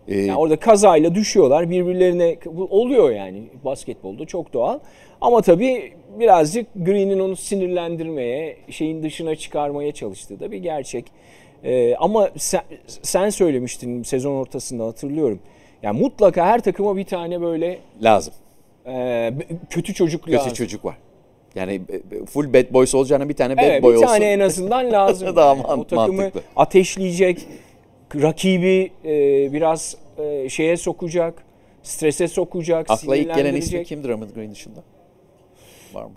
Ee, 0.08 0.20
Yani 0.20 0.38
orada 0.38 0.56
kazayla 0.56 1.14
düşüyorlar 1.14 1.70
birbirlerine 1.70 2.36
bu 2.46 2.64
oluyor 2.64 3.10
yani 3.10 3.42
basketbolda 3.64 4.24
çok 4.26 4.52
doğal. 4.52 4.78
Ama 5.20 5.42
tabii 5.42 5.92
birazcık 6.20 6.66
Green'in 6.76 7.20
onu 7.20 7.36
sinirlendirmeye, 7.36 8.56
şeyin 8.70 9.02
dışına 9.02 9.36
çıkarmaya 9.36 9.92
çalıştığı 9.92 10.40
da 10.40 10.50
bir 10.52 10.58
gerçek. 10.58 11.04
Ee, 11.64 11.94
ama 11.96 12.30
sen, 12.36 12.60
sen 13.02 13.30
söylemiştin 13.30 14.02
sezon 14.02 14.32
ortasında 14.34 14.84
hatırlıyorum. 14.86 15.40
Yani 15.82 16.00
mutlaka 16.00 16.46
her 16.46 16.60
takıma 16.60 16.96
bir 16.96 17.04
tane 17.04 17.40
böyle 17.40 17.78
lazım. 18.02 18.34
e, 18.86 19.32
kötü 19.70 19.94
çocuk 19.94 20.24
Kötü 20.24 20.36
lazım. 20.36 20.52
çocuk 20.52 20.84
var. 20.84 20.96
Yani 21.56 21.80
e, 22.22 22.24
full 22.26 22.52
bad 22.54 22.72
boys 22.72 22.94
olacağına 22.94 23.28
bir 23.28 23.34
tane 23.34 23.56
bad 23.56 23.62
Evet, 23.62 23.82
boy 23.82 23.92
bir 23.92 23.96
olsun. 23.98 24.06
tane 24.06 24.24
en 24.32 24.40
azından 24.40 24.92
lazım. 24.92 25.36
Daha 25.36 25.48
Yani. 25.48 25.62
man- 25.62 25.78
o 25.78 25.84
takımı 25.86 26.12
mantıklı. 26.22 26.40
ateşleyecek, 26.56 27.46
rakibi 28.22 28.90
e, 29.04 29.52
biraz 29.52 29.96
e, 30.18 30.48
şeye 30.48 30.76
sokacak, 30.76 31.42
strese 31.82 32.28
sokacak, 32.28 32.90
Akla 32.90 33.16
ilk 33.16 33.24
gelen 33.26 33.36
ismi 33.36 33.42
sinirlendirecek. 33.62 33.86
kim 33.86 34.04
Drummond 34.04 34.30
Green 34.30 34.50
dışında? 34.50 34.80
Var 35.94 36.04
mı? 36.04 36.10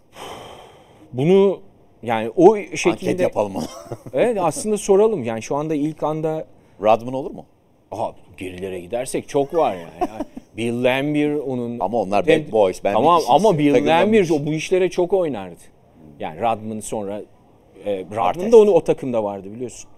Bunu 1.13 1.59
yani 2.03 2.31
o 2.35 2.53
Anket 2.55 2.77
şekilde 2.79 3.23
yapalım 3.23 3.55
onu. 3.55 3.65
evet 4.13 4.37
aslında 4.41 4.77
soralım. 4.77 5.23
Yani 5.23 5.41
şu 5.41 5.55
anda 5.55 5.75
ilk 5.75 6.03
anda 6.03 6.45
Rodman 6.81 7.13
olur 7.13 7.31
mu? 7.31 7.45
aha, 7.91 8.15
gerilere 8.37 8.79
gidersek 8.79 9.29
çok 9.29 9.53
var 9.53 9.75
yani. 9.75 10.09
Bill 10.57 10.83
Laimbeer 10.83 11.33
onun 11.33 11.79
Ama 11.79 11.97
onlar 12.01 12.23
Tem- 12.23 12.47
bad 12.47 12.51
boys. 12.51 12.83
Ben 12.83 12.93
tamam 12.93 13.21
ama 13.29 13.57
Bill 13.57 13.73
kişi. 14.21 14.33
o 14.33 14.45
bu 14.45 14.53
işlere 14.53 14.89
çok 14.89 15.13
oynardı. 15.13 15.59
Yani 16.19 16.41
Rodman 16.41 16.79
sonra 16.79 17.21
e, 17.85 18.05
Rodman 18.15 18.51
da 18.51 18.57
onu 18.57 18.71
o 18.71 18.83
takımda 18.83 19.23
vardı 19.23 19.51
biliyorsun. 19.55 19.89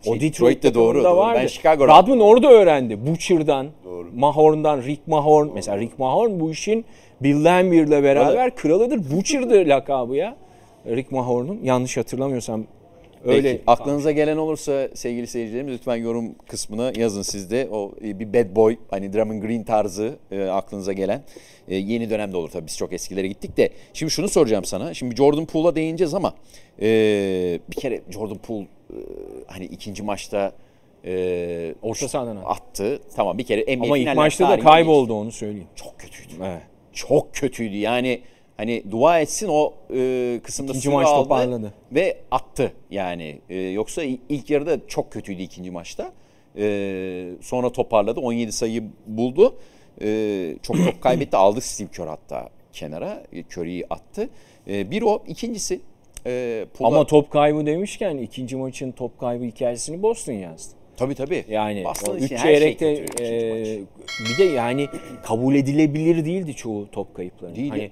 O 0.00 0.04
Şey, 0.04 0.14
Detroit 0.14 0.32
Detroit'te 0.32 0.74
doğru, 0.74 1.04
doğru. 1.04 1.16
vardı. 1.16 1.38
Ben 1.42 1.46
Chicago 1.46 1.88
Rodman 1.88 2.20
orada 2.20 2.48
öğrendi. 2.50 3.06
Butcher'dan, 3.06 3.66
Mahorn'dan, 4.14 4.82
Rick 4.82 5.08
Mahorn. 5.08 5.48
Mesela 5.54 5.78
Rick 5.78 5.98
Mahorn 5.98 6.40
bu 6.40 6.50
işin 6.50 6.84
Bill 7.20 7.44
Laimbeer'le 7.44 8.02
beraber 8.02 8.54
kralıdır. 8.56 9.00
Butcher'dı 9.16 9.68
lakabı 9.68 10.16
ya. 10.16 10.36
Rick 10.86 11.12
Mahorn'un. 11.12 11.60
Yanlış 11.62 11.96
hatırlamıyorsam 11.96 12.64
öyle. 13.24 13.52
Peki, 13.52 13.62
aklınıza 13.66 14.12
gelen 14.12 14.36
olursa 14.36 14.88
sevgili 14.94 15.26
seyircilerimiz 15.26 15.74
lütfen 15.74 15.96
yorum 15.96 16.34
kısmına 16.34 16.92
yazın 16.96 17.22
siz 17.22 17.50
de. 17.50 17.68
O 17.72 17.92
e, 18.04 18.18
bir 18.18 18.32
bad 18.32 18.56
boy 18.56 18.76
hani 18.90 19.12
Drummond 19.12 19.42
Green 19.42 19.62
tarzı 19.62 20.16
e, 20.30 20.44
aklınıza 20.44 20.92
gelen. 20.92 21.22
E, 21.68 21.76
yeni 21.76 22.10
dönemde 22.10 22.36
olur 22.36 22.48
tabii 22.50 22.66
biz 22.66 22.76
çok 22.76 22.92
eskilere 22.92 23.28
gittik 23.28 23.56
de. 23.56 23.70
Şimdi 23.92 24.12
şunu 24.12 24.28
soracağım 24.28 24.64
sana. 24.64 24.94
Şimdi 24.94 25.16
Jordan 25.16 25.46
Poole'a 25.46 25.74
değineceğiz 25.76 26.14
ama 26.14 26.34
e, 26.80 26.86
bir 27.70 27.76
kere 27.76 28.00
Jordan 28.10 28.38
Poole 28.38 28.66
e, 28.90 28.96
hani 29.46 29.64
ikinci 29.64 30.02
maçta 30.02 30.52
e, 31.04 31.74
Orta 31.82 32.08
sahadan 32.08 32.36
attı. 32.44 33.00
Tamam 33.16 33.38
bir 33.38 33.44
kere 33.44 33.76
NBA 33.76 33.84
Ama 33.84 33.98
ilk 33.98 34.14
maçta 34.14 34.48
da 34.48 34.58
kayboldu 34.58 35.14
onu 35.14 35.32
söyleyeyim. 35.32 35.68
Çok 35.76 35.98
kötüydü. 35.98 36.32
Evet. 36.44 36.62
Çok 36.92 37.34
kötüydü. 37.34 37.76
Yani 37.76 38.20
hani 38.62 38.82
dua 38.90 39.20
etsin 39.20 39.48
o 39.50 39.72
e, 39.94 40.40
kısımda 40.44 40.70
İkinci 40.72 40.88
maç 40.90 41.06
aldı 41.06 41.22
toparladı. 41.22 41.72
ve 41.92 42.16
attı 42.30 42.72
yani. 42.90 43.38
E, 43.50 43.56
yoksa 43.58 44.02
il- 44.02 44.18
ilk 44.28 44.50
yarıda 44.50 44.86
çok 44.88 45.12
kötüydü 45.12 45.42
ikinci 45.42 45.70
maçta. 45.70 46.12
E, 46.58 47.28
sonra 47.40 47.72
toparladı. 47.72 48.20
17 48.20 48.52
sayı 48.52 48.84
buldu. 49.06 49.54
E, 50.02 50.54
çok 50.62 50.76
top 50.76 51.00
kaybetti. 51.02 51.36
Aldı 51.36 51.60
Steve 51.60 51.88
Kerr 51.96 52.06
hatta 52.06 52.48
kenara. 52.72 53.22
E, 53.32 53.42
Curry'i 53.44 53.84
attı. 53.90 54.28
E, 54.68 54.90
bir 54.90 55.02
o. 55.02 55.22
ikincisi 55.28 55.80
e, 56.26 56.64
Pool'a- 56.78 56.86
Ama 56.86 57.06
top 57.06 57.30
kaybı 57.30 57.66
demişken 57.66 58.16
ikinci 58.18 58.56
maçın 58.56 58.92
top 58.92 59.18
kaybı 59.20 59.44
hikayesini 59.44 60.02
Boston 60.02 60.32
yazdı. 60.32 60.74
tabii 60.96 61.14
tabii. 61.14 61.44
Yani 61.48 61.84
Boston 61.84 62.16
üç 62.16 62.28
şey 62.28 62.38
çeyrekte 62.38 62.92
ikinci 63.04 63.22
e, 63.24 63.80
bir 64.30 64.38
de 64.38 64.44
yani 64.44 64.88
kabul 65.22 65.54
edilebilir 65.54 66.24
değildi 66.24 66.54
çoğu 66.54 66.90
top 66.90 67.14
kayıpları. 67.14 67.56
Değildi. 67.56 67.70
Hani 67.70 67.90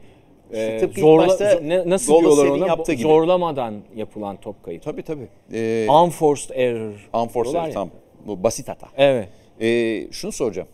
e, 0.53 0.79
tıpkı 0.79 1.01
ilk 1.01 1.05
zorla, 1.07 1.27
zo- 1.27 1.69
ne- 1.69 1.91
nasıl 1.91 2.21
diyorlar 2.21 2.47
ona? 2.47 2.67
yaptığı 2.67 2.93
gibi. 2.93 3.03
Zorlamadan 3.03 3.75
yapılan 3.97 4.37
top 4.37 4.63
kayıp. 4.65 4.83
Tabii 4.83 5.03
tabii. 5.03 5.29
E, 5.53 5.87
Unforced 6.05 6.51
error. 6.55 7.09
unforced 7.15 7.55
ya. 7.55 7.71
tam. 7.71 7.91
Bu 8.27 8.43
basit 8.43 8.69
hata. 8.69 8.89
Evet. 8.97 9.29
Ee, 9.61 10.07
şunu 10.13 10.33
soracağım. 10.33 10.69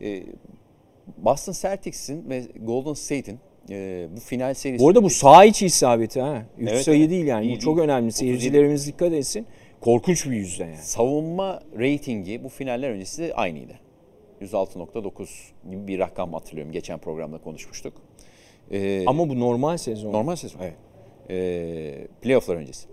Ee, 0.00 0.22
Boston 1.16 1.52
Celtics'in 1.52 2.30
ve 2.30 2.42
Golden 2.62 2.92
State'in 2.92 3.38
e, 3.70 4.06
bu 4.16 4.20
final 4.20 4.54
serisi... 4.54 4.84
Bu 4.84 4.88
arada 4.88 5.02
bu 5.02 5.10
saha 5.10 5.44
içi 5.44 5.66
isabeti 5.66 6.20
ha. 6.20 6.42
3 6.58 6.68
Evet, 6.70 6.82
sayı 6.82 7.00
evet. 7.00 7.10
değil 7.10 7.26
yani. 7.26 7.46
İyi 7.46 7.56
bu 7.56 7.60
çok 7.60 7.78
önemli. 7.78 8.06
37. 8.06 8.14
Seyircilerimiz 8.18 8.86
dikkat 8.86 9.12
etsin. 9.12 9.46
Korkunç 9.80 10.26
bir 10.26 10.32
yüzde 10.36 10.64
yani. 10.64 10.76
savunma 10.76 11.60
reytingi 11.78 12.44
bu 12.44 12.48
finaller 12.48 12.90
öncesi 12.90 13.34
aynıydı. 13.34 13.72
106.9 14.42 15.26
gibi 15.70 15.86
bir 15.88 15.98
rakam 15.98 16.32
hatırlıyorum. 16.32 16.72
Geçen 16.72 16.98
programda 16.98 17.38
konuşmuştuk. 17.38 17.92
Ee, 18.72 19.04
Ama 19.06 19.28
bu 19.28 19.40
normal 19.40 19.76
sezon. 19.76 20.12
normal 20.12 20.36
sezon. 20.36 20.60
Evet. 20.60 20.74
Ee, 21.30 22.06
playofflar 22.22 22.56
öncesi. 22.56 22.88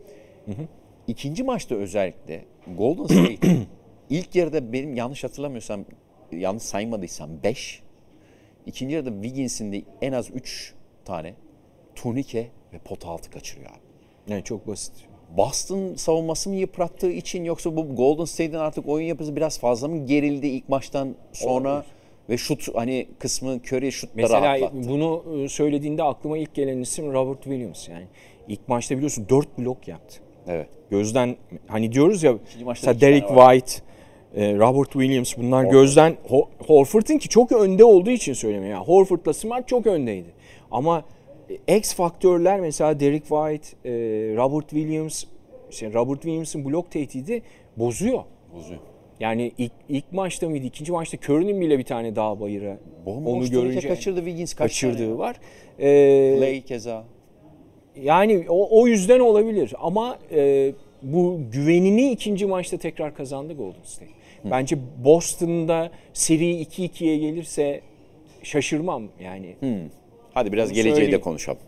İkinci 1.08 1.44
maçta 1.44 1.76
özellikle 1.76 2.46
Golden 2.78 3.04
State 3.06 3.58
ilk 4.10 4.36
yarıda 4.36 4.74
benim 4.74 4.96
yanlış 4.96 5.24
hatırlamıyorsam 5.24 5.86
yanlış 6.32 6.64
saymadıysam 6.64 7.30
5. 7.44 7.82
İkinci 8.66 8.96
yarıda 8.96 9.10
Wiggins'in 9.24 9.72
de 9.72 9.82
en 10.02 10.12
az 10.12 10.30
3 10.34 10.74
tane 11.06 11.34
turnike 11.96 12.48
ve 12.74 12.78
pot 12.78 13.06
altı 13.06 13.30
kaçırıyor 13.30 13.70
abi. 13.72 13.80
Yani 14.34 14.44
çok 14.44 14.68
basit. 14.68 14.94
Boston 15.38 15.96
savunması 15.96 16.50
mı 16.50 16.56
yıprattığı 16.56 17.12
için 17.12 17.44
yoksa 17.44 17.76
bu 17.76 17.96
Golden 17.96 18.26
State'in 18.26 18.54
artık 18.54 18.88
oyun 18.88 19.06
yapısı 19.08 19.36
biraz 19.36 19.60
fazla 19.60 19.88
mı 19.88 20.06
gerildi 20.06 20.48
ilk 20.48 20.70
maçtan 20.70 21.16
sonra 21.34 21.86
ve 22.30 22.38
şut 22.38 22.76
hani 22.76 23.08
kısmı 23.20 23.58
Curry 23.58 23.92
şutları 23.92 24.16
Mesela 24.16 24.42
rahatlattı. 24.42 24.90
bunu 24.90 25.24
e, 25.44 25.50
söylediğinde 25.50 26.04
aklıma 26.04 26.38
ilk 26.38 26.54
gelen 26.56 26.78
isim 26.78 27.14
Robert 27.14 27.44
Williams. 27.44 27.90
Yani 27.90 28.06
ilk 28.48 28.68
maçta 28.68 28.96
biliyorsun 28.96 29.26
4 29.30 29.58
blok 29.58 29.88
yaptı. 29.88 30.20
Evet. 30.48 30.68
Gözden 30.90 31.36
hani 31.68 31.92
diyoruz 31.92 32.24
ya 32.24 32.32
maçta 32.32 32.64
mesela 32.66 33.02
Derek 33.02 33.28
White, 33.28 33.84
e, 34.36 34.56
Robert 34.56 34.92
Williams 34.92 35.38
bunlar 35.38 35.64
gözden 35.64 36.18
Ho- 36.30 36.48
Horford'un 36.68 37.18
ki 37.18 37.30
çok 37.30 37.52
önde 37.52 37.84
olduğu 37.84 38.10
için 38.10 38.34
söylemiyorum. 38.34 38.72
Yani 38.72 38.86
Horford'la 38.88 39.34
Smart 39.34 39.68
çok 39.68 39.88
öndeydi. 39.88 40.28
Ama 40.72 41.04
e, 41.68 41.78
X 41.78 41.94
faktörler 41.94 42.60
mesela 42.60 43.00
Derek 43.00 43.22
White, 43.28 43.68
Robert 44.36 44.70
Williams, 44.70 45.24
işte 45.72 45.94
Robert 45.94 46.22
Williams'ın 46.22 46.66
blok 46.66 46.92
tehdidi 46.92 47.42
bozuyor. 47.78 48.24
Bozuyor. 48.56 48.80
Yani 49.22 49.52
ilk, 49.58 49.72
ilk 49.90 50.12
maçta 50.12 50.50
mıydı, 50.50 50.66
ikinci 50.66 50.92
maçta 50.92 51.18
Curry'nin 51.18 51.62
bile 51.62 51.80
bir 51.80 51.84
tane 51.84 52.16
daha 52.16 52.40
bayıra 52.40 52.78
Bomboş 53.06 53.34
onu 53.34 53.50
görünce 53.50 53.88
kaçırdı 53.88 54.20
Wiggins 54.20 54.54
kaç 54.54 54.72
kaçırdığı 54.72 54.98
tane? 54.98 55.18
var. 55.18 55.36
Ee, 55.80 56.36
Clay 56.40 56.62
keza. 56.62 57.04
yani 58.02 58.46
o, 58.50 58.82
o 58.82 58.88
yüzden 58.88 59.20
olabilir 59.20 59.74
ama 59.80 60.20
e, 60.32 60.72
bu 61.02 61.40
güvenini 61.52 62.12
ikinci 62.12 62.46
maçta 62.46 62.78
tekrar 62.78 63.16
kazandı 63.16 63.54
Golden 63.54 63.84
State. 63.84 64.12
Bence 64.46 64.78
Boston'da 65.04 65.92
seri 66.14 66.62
2-2'ye 66.62 67.18
gelirse 67.18 67.82
şaşırmam 68.44 69.04
yani. 69.24 69.56
Hadi 70.34 70.54
biraz 70.54 70.70
Bunu 70.70 70.76
geleceği 70.76 71.12
de 71.12 71.22
konuşalım. 71.22 71.60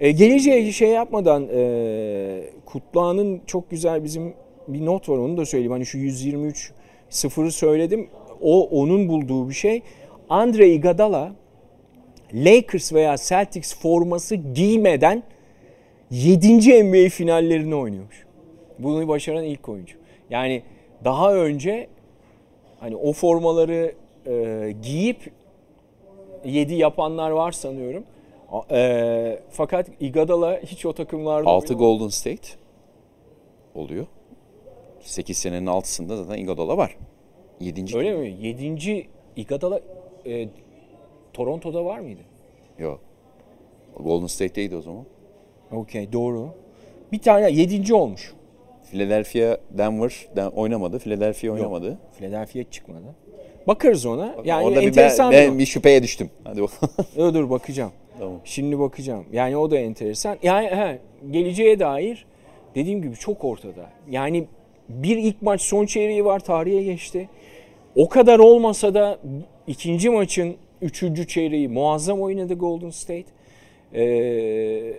E, 0.00 0.10
geleceğe 0.10 0.72
şey 0.72 0.88
yapmadan 0.88 1.48
e, 1.54 2.42
Kutlağan'ın 2.66 3.40
çok 3.46 3.70
güzel 3.70 4.04
bizim 4.04 4.34
bir 4.68 4.86
not 4.86 5.08
var 5.08 5.18
onu 5.18 5.36
da 5.36 5.46
söyleyeyim. 5.46 5.72
Hani 5.72 5.86
şu 5.86 5.98
123 5.98 6.72
sıfırı 7.10 7.52
söyledim. 7.52 8.08
O 8.40 8.68
onun 8.68 9.08
bulduğu 9.08 9.48
bir 9.48 9.54
şey. 9.54 9.82
Andre 10.28 10.68
Iguodala 10.68 11.32
Lakers 12.34 12.92
veya 12.92 13.16
Celtics 13.16 13.74
forması 13.74 14.34
giymeden 14.34 15.22
7. 16.10 16.84
NBA 16.84 17.08
finallerini 17.08 17.74
oynuyormuş. 17.74 18.26
Bunu 18.78 19.08
başaran 19.08 19.44
ilk 19.44 19.68
oyuncu. 19.68 19.96
Yani 20.30 20.62
daha 21.04 21.34
önce 21.34 21.86
hani 22.80 22.96
o 22.96 23.12
formaları 23.12 23.94
e, 24.26 24.74
giyip 24.82 25.32
7 26.44 26.74
yapanlar 26.74 27.30
var 27.30 27.52
sanıyorum. 27.52 28.04
E, 28.70 29.40
fakat 29.50 29.86
Iguodala 30.00 30.60
hiç 30.66 30.86
o 30.86 30.92
takımlarda 30.92 31.50
6 31.50 31.74
oynamadı. 31.74 31.88
Golden 31.88 32.08
State 32.08 32.48
oluyor. 33.74 34.06
8 35.00 35.36
senenin 35.38 35.66
altısında 35.66 36.16
zaten 36.16 36.38
Iguodala 36.42 36.76
var. 36.76 36.96
7. 37.60 37.98
Öyle 37.98 38.16
mi? 38.16 38.36
7. 38.40 39.08
Iguodala 39.36 39.80
e, 40.26 40.48
Toronto'da 41.32 41.84
var 41.84 41.98
mıydı? 41.98 42.20
Yok. 42.78 43.00
Golden 43.96 44.26
State'teydi 44.26 44.76
o 44.76 44.80
zaman. 44.82 45.04
Okey 45.72 46.12
doğru. 46.12 46.48
Bir 47.12 47.18
tane 47.18 47.50
7. 47.50 47.94
olmuş. 47.94 48.32
Philadelphia 48.90 49.58
Denver 49.70 50.28
den- 50.36 50.50
oynamadı. 50.50 50.98
Philadelphia 50.98 51.52
oynamadı. 51.52 51.98
Philadelphia 52.18 52.70
çıkmadı. 52.70 53.14
Bakarız 53.66 54.06
ona. 54.06 54.34
Yani 54.44 54.64
Orada 54.64 54.76
bir 54.76 54.82
ben, 54.82 54.88
enteresan. 54.88 55.32
ben 55.32 55.58
bir 55.58 55.66
şüpheye 55.66 56.02
düştüm. 56.02 56.30
Hadi 56.44 56.62
bakalım. 56.62 56.94
Dur, 57.16 57.34
dur 57.34 57.50
bakacağım. 57.50 57.92
Tamam. 58.18 58.40
Şimdi 58.44 58.78
bakacağım. 58.78 59.24
Yani 59.32 59.56
o 59.56 59.70
da 59.70 59.78
enteresan. 59.78 60.38
Yani 60.42 60.66
he, 60.66 60.98
geleceğe 61.30 61.78
dair 61.78 62.26
dediğim 62.74 63.02
gibi 63.02 63.16
çok 63.16 63.44
ortada. 63.44 63.90
Yani 64.10 64.46
bir 64.90 65.16
ilk 65.16 65.42
maç 65.42 65.62
son 65.62 65.86
çeyreği 65.86 66.24
var 66.24 66.40
tarihe 66.40 66.82
geçti. 66.82 67.28
O 67.96 68.08
kadar 68.08 68.38
olmasa 68.38 68.94
da 68.94 69.18
ikinci 69.66 70.10
maçın 70.10 70.56
üçüncü 70.82 71.26
çeyreği 71.26 71.68
muazzam 71.68 72.20
oynadı 72.20 72.54
Golden 72.54 72.90
State. 72.90 73.24
Ee, 73.94 74.92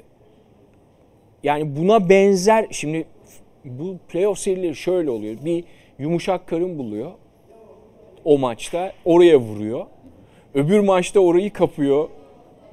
yani 1.43 1.75
buna 1.75 2.09
benzer 2.09 2.67
şimdi 2.71 3.05
bu 3.65 3.97
playoff 4.09 4.39
serileri 4.39 4.75
şöyle 4.75 5.09
oluyor. 5.09 5.35
Bir 5.45 5.63
yumuşak 5.99 6.47
karın 6.47 6.77
buluyor 6.77 7.11
o 8.25 8.37
maçta 8.37 8.93
oraya 9.05 9.37
vuruyor. 9.37 9.85
Öbür 10.53 10.79
maçta 10.79 11.19
orayı 11.19 11.53
kapıyor. 11.53 12.09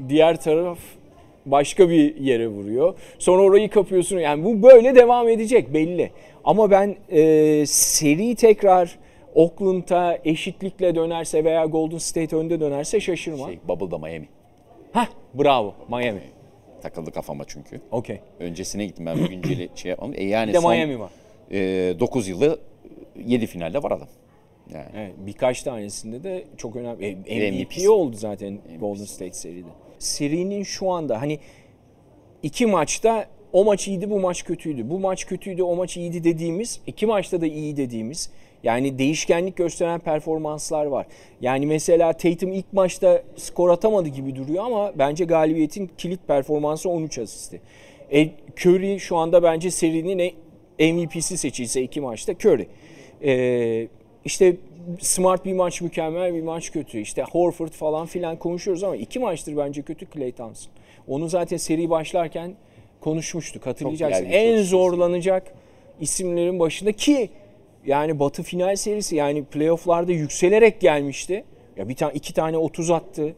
Diğer 0.08 0.40
taraf 0.40 0.78
başka 1.46 1.90
bir 1.90 2.16
yere 2.16 2.48
vuruyor. 2.48 2.94
Sonra 3.18 3.42
orayı 3.42 3.70
kapıyorsun. 3.70 4.18
Yani 4.18 4.44
bu 4.44 4.62
böyle 4.62 4.94
devam 4.94 5.28
edecek 5.28 5.74
belli. 5.74 6.10
Ama 6.44 6.70
ben 6.70 6.96
e, 7.08 7.66
seri 7.66 8.34
tekrar 8.34 8.98
Oakland'a 9.34 10.18
eşitlikle 10.24 10.94
dönerse 10.94 11.44
veya 11.44 11.64
Golden 11.66 11.98
State 11.98 12.36
önde 12.36 12.60
dönerse 12.60 13.00
şaşırma. 13.00 13.46
Şey, 13.46 13.58
Bubble'da 13.68 13.98
Miami. 13.98 14.28
Hah 14.92 15.06
bravo 15.34 15.74
Miami. 15.88 16.20
Takıldı 16.82 17.10
kafama 17.10 17.44
çünkü. 17.46 17.80
Okey. 17.90 18.20
Öncesine 18.40 18.86
gittim 18.86 19.06
ben 19.06 19.18
bu 19.24 19.28
günceli 19.28 19.68
şey 19.74 19.90
yapmam. 19.90 20.12
E 20.14 20.24
yani 20.24 20.48
Bir 20.48 20.54
de 20.54 20.60
son 20.60 20.72
Miami 20.76 20.98
var. 21.00 21.10
e, 21.50 22.00
9 22.00 22.28
yılda 22.28 22.58
7 23.26 23.46
finalde 23.46 23.82
var 23.82 23.90
adam. 23.90 24.08
Yani 24.74 24.86
Evet, 24.96 25.12
birkaç 25.18 25.62
tanesinde 25.62 26.22
de 26.24 26.44
çok 26.56 26.76
önemli. 26.76 27.06
E, 27.06 27.14
MVP 27.14 27.66
MVP'si. 27.70 27.90
oldu 27.90 28.16
zaten 28.16 28.58
Golden 28.80 29.04
State 29.04 29.32
seride. 29.32 29.68
Serinin 29.98 30.62
şu 30.62 30.90
anda 30.90 31.20
hani 31.20 31.38
iki 32.42 32.66
maçta 32.66 33.26
o 33.52 33.64
maç 33.64 33.88
iyiydi 33.88 34.10
bu 34.10 34.20
maç 34.20 34.44
kötüydü. 34.44 34.90
Bu 34.90 34.98
maç 34.98 35.26
kötüydü 35.26 35.62
o 35.62 35.76
maç 35.76 35.96
iyiydi 35.96 36.24
dediğimiz 36.24 36.80
iki 36.86 37.06
maçta 37.06 37.40
da 37.40 37.46
iyi 37.46 37.76
dediğimiz 37.76 38.30
yani 38.62 38.98
değişkenlik 38.98 39.56
gösteren 39.56 40.00
performanslar 40.00 40.86
var. 40.86 41.06
Yani 41.40 41.66
mesela 41.66 42.12
Tatum 42.12 42.52
ilk 42.52 42.72
maçta 42.72 43.22
skor 43.36 43.70
atamadı 43.70 44.08
gibi 44.08 44.36
duruyor 44.36 44.64
ama 44.64 44.92
bence 44.98 45.24
galibiyetin 45.24 45.90
kilit 45.98 46.26
performansı 46.26 46.90
13 46.90 47.18
asisti. 47.18 47.60
E, 48.12 48.30
Curry 48.56 49.00
şu 49.00 49.16
anda 49.16 49.42
bence 49.42 49.70
serinin 49.70 50.34
MVP'si 50.78 51.38
seçilse 51.38 51.82
iki 51.82 52.00
maçta 52.00 52.32
Curry. 52.32 52.66
E, 53.24 53.88
işte 54.24 54.56
smart 55.00 55.44
bir 55.44 55.52
maç 55.52 55.80
mükemmel 55.80 56.34
bir 56.34 56.42
maç 56.42 56.72
kötü. 56.72 56.98
İşte 56.98 57.22
Horford 57.22 57.68
falan 57.68 58.06
filan 58.06 58.36
konuşuyoruz 58.36 58.84
ama 58.84 58.96
iki 58.96 59.18
maçtır 59.18 59.56
bence 59.56 59.82
kötü 59.82 60.06
Klay 60.06 60.32
Thompson. 60.32 60.72
Onu 61.08 61.28
zaten 61.28 61.56
seri 61.56 61.90
başlarken 61.90 62.54
konuşmuştuk 63.00 63.66
hatırlayacaksın. 63.66 64.24
Çok 64.24 64.34
En 64.34 64.62
zorlanacak 64.62 65.52
isimlerin 66.00 66.60
başında 66.60 66.92
ki 66.92 67.30
yani 67.86 68.18
Batı 68.20 68.42
final 68.42 68.76
serisi 68.76 69.16
yani 69.16 69.44
playofflarda 69.44 70.12
yükselerek 70.12 70.80
gelmişti. 70.80 71.44
Ya 71.76 71.88
bir 71.88 71.94
tane 71.94 72.12
iki 72.14 72.34
tane 72.34 72.56
30 72.58 72.90
attı. 72.90 73.34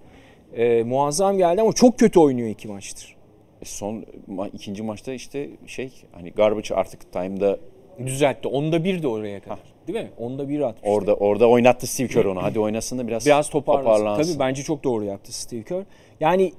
Ee, 0.57 0.83
muazzam 0.83 1.39
geldi 1.39 1.61
ama 1.61 1.73
çok 1.73 1.99
kötü 1.99 2.19
oynuyor 2.21 2.49
iki 2.49 2.69
maçtır. 2.69 3.17
e, 3.63 3.65
son 3.65 4.05
ma- 4.31 4.51
ikinci 4.53 4.83
maçta 4.83 5.13
işte 5.13 5.51
şey 5.67 5.93
hani 6.13 6.31
garbage 6.31 6.75
artık 6.75 7.13
time'da 7.13 7.59
Düzeltti. 8.07 8.49
Onda 8.49 8.85
bir 8.85 9.03
de 9.03 9.09
oraya 9.09 9.41
kadar. 9.41 9.59
Değil 9.89 9.99
mi? 9.99 10.11
Onda 10.19 10.49
bir 10.49 10.61
atmıştı. 10.61 10.91
orada 10.91 11.15
orada 11.15 11.49
oynattı 11.49 11.87
Steve 11.87 12.09
Kerr 12.09 12.25
onu. 12.25 12.43
Hadi 12.43 12.61
oynasın 12.61 12.99
da 12.99 13.09
biraz, 13.09 13.27
Biraz 13.27 13.49
toparlansın. 13.51 13.91
toparlansın. 14.05 14.33
Tabii 14.33 14.39
bence 14.49 14.63
çok 14.63 14.85
doğru 14.85 15.05
yaptı 15.05 15.33
Steve 15.33 15.63
Kerr. 15.63 15.83
Yani 16.21 16.53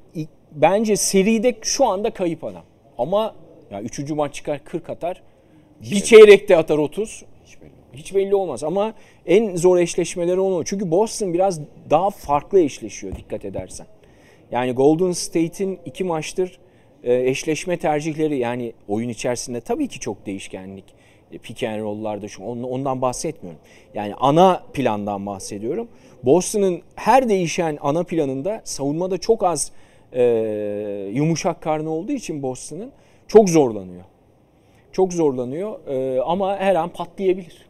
bence 0.52 0.96
seride 0.96 1.56
şu 1.62 1.86
anda 1.86 2.10
kayıp 2.10 2.44
adam. 2.44 2.64
Ama 3.02 3.36
ya 3.72 3.82
üçüncü 3.82 4.14
maç 4.14 4.34
çıkar 4.36 4.64
40 4.64 4.90
atar. 4.90 5.22
Bir 5.92 6.00
çeyrekte 6.00 6.58
atar 6.58 6.78
30. 6.78 7.24
Hiç 7.46 7.62
belli. 7.62 7.72
Hiç 7.94 8.16
belli 8.16 8.36
olmaz 8.36 8.64
ama 8.64 8.94
en 9.26 9.56
zor 9.56 9.78
eşleşmeleri 9.78 10.40
onu. 10.40 10.66
Çünkü 10.66 10.92
Boston 10.92 11.34
biraz 11.34 11.60
daha 11.90 12.10
farklı 12.10 12.60
eşleşiyor 12.60 13.16
dikkat 13.16 13.46
edersen. 13.46 13.88
Yani 14.52 14.72
Golden 14.72 15.12
State'in 15.12 15.80
iki 15.86 16.04
maçtır 16.04 16.60
e, 17.04 17.30
eşleşme 17.30 17.78
tercihleri 17.78 18.38
yani 18.38 18.74
oyun 18.88 19.10
içerisinde 19.10 19.62
tabii 19.62 19.88
ki 19.88 20.00
çok 20.00 20.26
değişkenlik. 20.26 20.86
E, 21.32 21.38
Pick 21.38 21.64
and 21.64 21.82
roll'larda 21.82 22.28
şu 22.28 22.44
on- 22.44 22.64
ondan 22.64 23.02
bahsetmiyorum. 23.02 23.62
Yani 23.94 24.16
ana 24.16 24.64
plandan 24.74 25.26
bahsediyorum. 25.26 25.88
Boston'ın 26.24 26.82
her 26.96 27.30
değişen 27.30 27.78
ana 27.82 28.04
planında 28.04 28.62
savunmada 28.64 29.18
çok 29.18 29.44
az 29.44 29.72
e, 30.14 30.24
yumuşak 31.14 31.62
karnı 31.62 31.90
olduğu 31.90 32.12
için 32.12 32.44
Boston'ın 32.44 32.92
çok 33.28 33.50
zorlanıyor. 33.50 34.04
Çok 34.92 35.14
zorlanıyor 35.14 35.88
e, 35.88 36.22
ama 36.22 36.58
her 36.58 36.76
an 36.76 36.90
patlayabilir. 36.90 37.66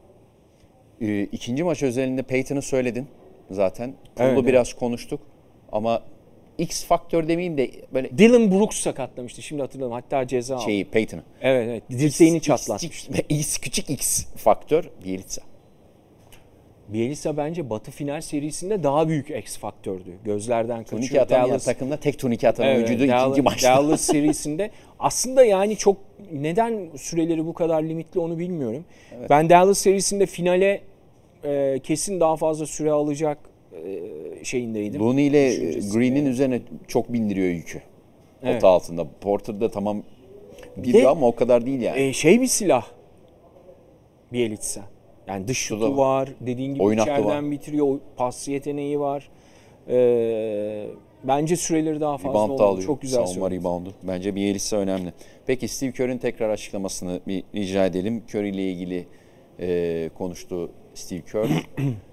Ee, 1.01 1.21
ikinci 1.23 1.63
maç 1.63 1.83
özelinde 1.83 2.23
Peyton'ı 2.23 2.61
söyledin 2.61 3.07
zaten. 3.51 3.93
Bunu 4.19 4.27
Evet, 4.27 4.45
biraz 4.45 4.73
konuştuk 4.73 5.19
ama 5.71 6.03
X 6.57 6.85
faktör 6.85 7.27
demeyeyim 7.27 7.57
de 7.57 7.71
böyle 7.93 8.17
Dylan 8.17 8.51
Brooks 8.51 8.77
sakatlamıştı 8.77 9.41
şimdi 9.41 9.61
hatırladım 9.61 9.91
hatta 9.91 10.27
ceza 10.27 10.55
aldı. 10.55 10.63
şeyi 10.63 10.85
Peyton'ı. 10.85 11.21
Evet 11.41 11.67
evet 11.69 11.83
dirseğini 11.99 12.37
X- 12.37 12.41
çatlatmış. 12.41 13.07
X, 13.09 13.19
X, 13.29 13.57
küçük 13.57 13.89
X 13.89 14.25
faktör 14.25 14.89
Bielitsa. 15.05 15.41
Bielitsa 16.93 17.37
bence 17.37 17.69
Batı 17.69 17.91
final 17.91 18.21
serisinde 18.21 18.83
daha 18.83 19.07
büyük 19.07 19.29
X 19.29 19.57
faktördü. 19.57 20.09
Gözlerden 20.25 20.83
Turnike 20.83 21.07
kaçıyor. 21.07 21.23
atamayan 21.23 21.49
Dallas- 21.49 21.65
takımda 21.65 21.97
tek 21.97 22.19
turnike 22.19 22.49
atan 22.49 22.65
Evet, 22.67 22.77
oyuncuydu 22.77 23.11
Dallas- 23.11 23.23
ikinci 23.25 23.41
maçta. 23.41 23.75
Dallas 23.75 24.01
serisinde 24.11 24.71
aslında 24.99 25.43
yani 25.45 25.75
çok 25.77 25.97
neden 26.31 26.89
süreleri 26.97 27.45
bu 27.45 27.53
kadar 27.53 27.83
limitli 27.83 28.19
onu 28.19 28.39
bilmiyorum. 28.39 28.85
Ben 29.29 29.49
Dallas 29.49 29.77
serisinde 29.77 30.25
finale 30.25 30.81
e, 31.43 31.79
kesin 31.83 32.19
daha 32.19 32.35
fazla 32.35 32.65
süre 32.65 32.91
alacak 32.91 33.37
e, 33.73 33.99
şeyindeydim. 34.45 35.01
Looney 35.01 35.27
ile 35.27 35.53
e. 35.53 35.79
Green'in 35.93 36.25
üzerine 36.25 36.61
çok 36.87 37.13
bindiriyor 37.13 37.47
yükü. 37.47 37.81
Evet. 38.43 38.53
Pota 38.55 38.67
altında. 38.67 39.07
Porter 39.21 39.61
da 39.61 39.71
tamam 39.71 40.03
biliyor 40.77 41.03
de- 41.03 41.07
ama 41.09 41.27
o 41.27 41.35
kadar 41.35 41.65
değil 41.65 41.81
yani. 41.81 41.99
E, 42.01 42.13
şey 42.13 42.41
bir 42.41 42.47
silah 42.47 42.85
Bielitsa. 44.33 44.81
Yani 45.31 45.47
dış 45.47 45.57
şutu 45.57 45.97
var. 45.97 46.29
Dediğin 46.41 46.73
gibi 46.73 46.83
Oyun 46.83 46.99
içeriden 46.99 47.25
var. 47.45 47.51
bitiriyor. 47.51 47.99
Pas 48.17 48.47
yeteneği 48.47 48.99
var. 48.99 49.29
E, 49.89 50.87
bence 51.23 51.55
süreleri 51.55 52.01
daha 52.01 52.17
fazla 52.17 52.43
Rebound 52.43 52.59
olmalı. 52.59 52.81
Çok 52.81 53.01
güzel 53.01 53.25
Savunma 53.25 53.33
söyledin. 53.33 53.61
reboundu. 53.61 53.93
Bence 54.03 54.35
Bielitsa 54.35 54.77
önemli. 54.77 55.13
Peki 55.47 55.67
Steve 55.67 55.91
Kerr'ün 55.91 56.17
tekrar 56.17 56.49
açıklamasını 56.49 57.19
bir 57.27 57.43
rica 57.55 57.85
edelim. 57.85 58.23
Curry 58.29 58.49
ile 58.49 58.71
ilgili 58.71 59.05
e, 59.59 60.09
konuştu 60.17 60.71
Steve 60.93 61.21
Kerr. 61.31 61.47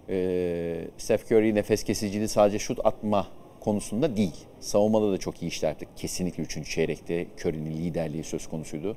e, 0.09 0.85
Steph 0.99 1.25
Curry 1.33 1.55
nefes 1.55 1.85
kesiciliği 1.85 2.29
sadece 2.29 2.59
şut 2.59 2.79
atma 2.85 3.27
konusunda 3.61 4.17
değil. 4.17 4.37
Savunmada 4.61 5.13
da 5.13 5.19
çok 5.19 5.43
iyi 5.43 5.47
işler 5.47 5.69
yaptık. 5.69 5.89
Kesinlikle 5.97 6.43
3. 6.43 6.71
çeyrekte 6.75 7.27
Curry'nin 7.45 7.71
liderliği 7.71 8.25
söz 8.25 8.47
konusuydu. 8.47 8.97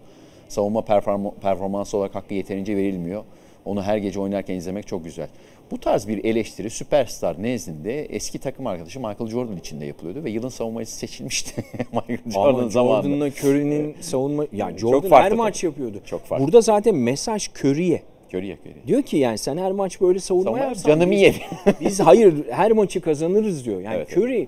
Savunma 0.49 0.79
perform- 0.79 1.39
performansı 1.41 1.97
olarak 1.97 2.15
hakkı 2.15 2.33
yeterince 2.33 2.77
verilmiyor. 2.77 3.23
Onu 3.65 3.83
her 3.83 3.97
gece 3.97 4.19
oynarken 4.19 4.55
izlemek 4.55 4.87
çok 4.87 5.03
güzel. 5.03 5.27
Bu 5.71 5.79
tarz 5.79 6.07
bir 6.07 6.23
eleştiri 6.25 6.69
süperstar 6.69 7.43
nezdinde 7.43 8.05
eski 8.05 8.39
takım 8.39 8.67
arkadaşı 8.67 8.99
Michael 8.99 9.27
Jordan 9.29 9.57
için 9.57 9.81
de 9.81 9.85
yapılıyordu 9.85 10.23
ve 10.23 10.29
yılın 10.29 10.49
savunmacısı 10.49 10.97
seçilmişti 10.97 11.63
Michael 11.91 12.31
Jordan 12.31 12.59
Ama 12.59 12.69
zamanında. 12.69 13.29
Jordan'la 13.29 13.29
Curry'nin 13.29 13.95
savunma 14.01 14.45
ya 14.51 14.69
Çok 14.69 14.79
Jordan 14.79 15.09
farklı 15.09 15.25
her 15.25 15.31
maç 15.31 15.63
yapıyordu. 15.63 16.01
Çok 16.05 16.25
farklı. 16.25 16.45
Burada 16.45 16.61
zaten 16.61 16.95
mesaj 16.95 17.47
Curry'e. 17.49 18.01
Curry'e 18.33 18.57
Curry'e. 18.57 18.87
Diyor 18.87 19.01
ki 19.01 19.17
yani 19.17 19.37
sen 19.37 19.57
her 19.57 19.71
maç 19.71 20.01
böyle 20.01 20.19
savunma 20.19 20.43
Savunma 20.43 20.59
yap, 20.63 20.69
yapsan 20.69 20.89
canımı 20.89 21.11
biz, 21.11 21.35
biz 21.81 21.99
hayır 21.99 22.49
her 22.49 22.71
maçı 22.71 23.01
kazanırız 23.01 23.65
diyor. 23.65 23.81
Yani 23.81 23.95
Evet, 23.95 24.17
Curry 24.17 24.47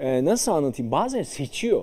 e, 0.00 0.24
nasıl 0.24 0.52
anlatayım 0.52 0.92
bazen 0.92 1.22
seçiyor. 1.22 1.82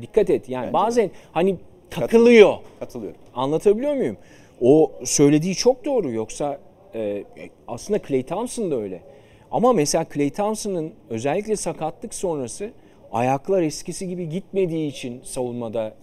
Dikkat 0.00 0.30
et 0.30 0.48
yani 0.48 0.62
Bence 0.62 0.68
de. 0.68 0.72
bazen 0.72 1.10
hani 1.32 1.56
takılıyor. 1.90 2.54
Katılıyorum. 2.80 3.18
Anlatabiliyor 3.34 3.94
muyum? 3.94 4.16
O 4.60 4.92
söylediği 5.04 5.54
çok 5.54 5.84
doğru. 5.84 6.12
Yoksa 6.12 6.60
e, 6.94 7.24
aslında 7.68 7.98
Clay 8.08 8.22
Thompson 8.22 8.70
da 8.70 8.76
öyle. 8.76 9.02
Ama 9.50 9.72
mesela 9.72 10.06
Clay 10.14 10.30
Thompson'ın 10.30 10.92
özellikle 11.10 11.56
sakatlık 11.56 12.14
sonrası 12.14 12.70
ayaklar 13.12 13.62
eskisi 13.62 14.08
gibi 14.08 14.28
gitmediği 14.28 14.88
için 14.88 15.20
savunmada 15.22 15.94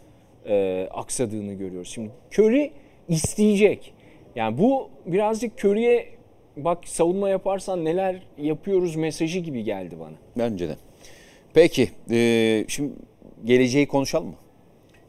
e, 0.45 0.87
aksadığını 0.91 1.53
görüyoruz. 1.53 1.89
Şimdi 1.89 2.11
Curry 2.39 2.71
isteyecek. 3.07 3.93
Yani 4.35 4.57
bu 4.57 4.89
birazcık 5.05 5.65
Curry'e 5.65 6.05
bak 6.57 6.87
savunma 6.87 7.29
yaparsan 7.29 7.85
neler 7.85 8.23
yapıyoruz 8.37 8.95
mesajı 8.95 9.39
gibi 9.39 9.63
geldi 9.63 9.95
bana. 9.99 10.15
Bence 10.37 10.69
de. 10.69 10.75
Peki, 11.53 11.89
e, 12.11 12.65
şimdi 12.67 12.93
geleceği 13.43 13.87
konuşalım 13.87 14.27
mı? 14.27 14.35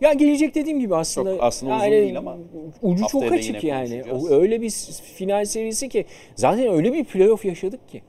Ya 0.00 0.12
gelecek 0.12 0.54
dediğim 0.54 0.80
gibi 0.80 0.96
aslında 0.96 1.32
Çok 1.32 1.42
aslında 1.42 1.76
uzun 1.76 1.90
değil 1.90 2.18
ama 2.18 2.36
ucu 2.82 3.06
çok 3.08 3.32
açık 3.32 3.64
yani. 3.64 4.02
öyle 4.30 4.60
bir 4.60 4.70
final 5.16 5.44
serisi 5.44 5.88
ki 5.88 6.04
zaten 6.34 6.68
öyle 6.68 6.92
bir 6.92 7.04
playoff 7.04 7.44
yaşadık 7.44 7.88
ki. 7.88 8.02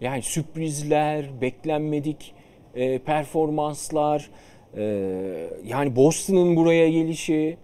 Yani 0.00 0.22
sürprizler, 0.22 1.40
beklenmedik 1.40 2.34
e, 2.74 2.98
performanslar, 2.98 4.30
e, 4.76 4.82
yani 5.64 5.96
Boston'ın 5.96 6.56
buraya 6.56 6.88
gelişi 6.90 7.56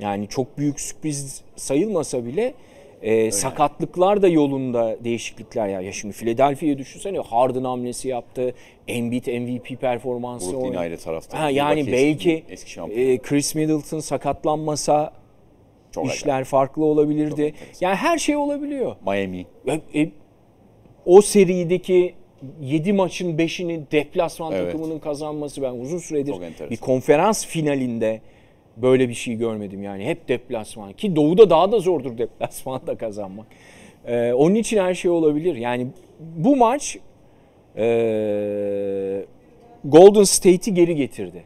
yani 0.00 0.28
çok 0.28 0.58
büyük 0.58 0.80
sürpriz 0.80 1.42
sayılmasa 1.56 2.26
bile 2.26 2.54
E, 3.02 3.30
sakatlıklar 3.30 4.22
da 4.22 4.28
yolunda 4.28 4.96
değişiklikler 5.04 5.68
ya. 5.68 5.80
ya 5.80 5.92
şimdi 5.92 6.14
Philadelphia'yı 6.14 6.78
düşünsene 6.78 7.18
Harden 7.18 7.64
hamlesi 7.64 8.08
yaptı. 8.08 8.54
Embiid 8.88 9.26
MVP 9.26 9.80
performansı 9.80 10.46
Brooklyn 10.52 10.64
oynadı. 10.68 10.78
ayrı 10.80 10.98
tarafta. 10.98 11.40
Ha, 11.40 11.50
yani 11.50 11.86
belki 11.92 12.44
eski, 12.48 12.70
şampiyon. 12.70 13.08
e, 13.08 13.18
Chris 13.18 13.54
Middleton 13.54 14.00
sakatlanmasa 14.00 15.12
Çok 15.90 16.06
işler 16.14 16.44
farklı 16.44 16.84
olabilirdi. 16.84 17.42
enteresan. 17.42 17.86
Yani 17.86 17.96
her 17.96 18.18
şey 18.18 18.36
olabiliyor. 18.36 18.96
Miami. 19.06 19.46
E, 19.94 20.00
e, 20.02 20.10
o 21.06 21.20
serideki 21.22 22.14
7 22.60 22.92
maçın 22.92 23.38
5'ini 23.38 23.80
deplasman 23.92 24.52
Evet. 24.52 24.72
takımının 24.72 24.98
kazanması 24.98 25.62
ben 25.62 25.72
uzun 25.72 25.98
süredir 25.98 26.32
Çok 26.32 26.42
enteresan. 26.42 26.70
bir 26.70 26.76
konferans 26.76 27.46
finalinde 27.46 28.20
böyle 28.76 29.08
bir 29.08 29.14
şey 29.14 29.34
görmedim 29.34 29.82
yani. 29.82 30.04
Hep 30.04 30.28
deplasman 30.28 30.92
ki 30.92 31.16
doğuda 31.16 31.50
daha 31.50 31.72
da 31.72 31.78
zordur 31.78 32.18
deplasmanda 32.18 32.96
kazanmak. 32.96 33.46
E, 34.06 34.32
onun 34.32 34.54
için 34.54 34.78
her 34.78 34.94
şey 34.94 35.10
olabilir. 35.10 35.56
Yani 35.56 35.86
bu 36.20 36.56
maç 36.56 36.98
e, 37.76 39.24
Golden 39.84 40.24
State'i 40.24 40.74
geri 40.74 40.96
getirdi. 40.96 41.44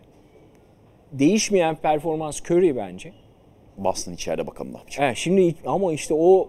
Değişmeyen 1.12 1.76
performans 1.76 2.40
Curry 2.40 2.76
bence. 2.76 3.12
Boston 3.78 4.12
içeride 4.12 4.46
bakalım 4.46 4.72
ne 4.72 4.76
yapacak. 4.76 5.04
Evet, 5.04 5.16
şimdi 5.16 5.54
ama 5.66 5.92
işte 5.92 6.14
o 6.14 6.48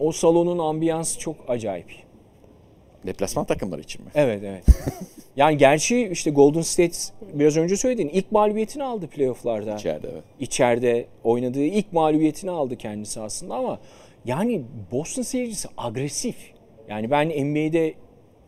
o 0.00 0.12
salonun 0.12 0.58
ambiyansı 0.58 1.18
çok 1.18 1.36
acayip. 1.48 2.05
Deplasman 3.06 3.44
takımları 3.44 3.80
için 3.80 4.04
mi? 4.04 4.10
Evet 4.14 4.42
evet. 4.44 4.64
yani 5.36 5.56
gerçi 5.56 6.08
işte 6.08 6.30
Golden 6.30 6.60
State 6.60 6.98
biraz 7.32 7.56
önce 7.56 7.76
söyledin 7.76 8.08
ilk 8.08 8.32
mağlubiyetini 8.32 8.84
aldı 8.84 9.06
playofflarda. 9.06 9.76
İçeride 9.76 10.08
evet. 10.12 10.24
İçeride 10.40 11.06
oynadığı 11.24 11.64
ilk 11.64 11.92
mağlubiyetini 11.92 12.50
aldı 12.50 12.76
kendisi 12.76 13.20
aslında 13.20 13.54
ama 13.54 13.78
yani 14.24 14.62
Boston 14.92 15.22
seyircisi 15.22 15.68
agresif. 15.76 16.36
Yani 16.88 17.10
ben 17.10 17.28
NBA'de 17.28 17.94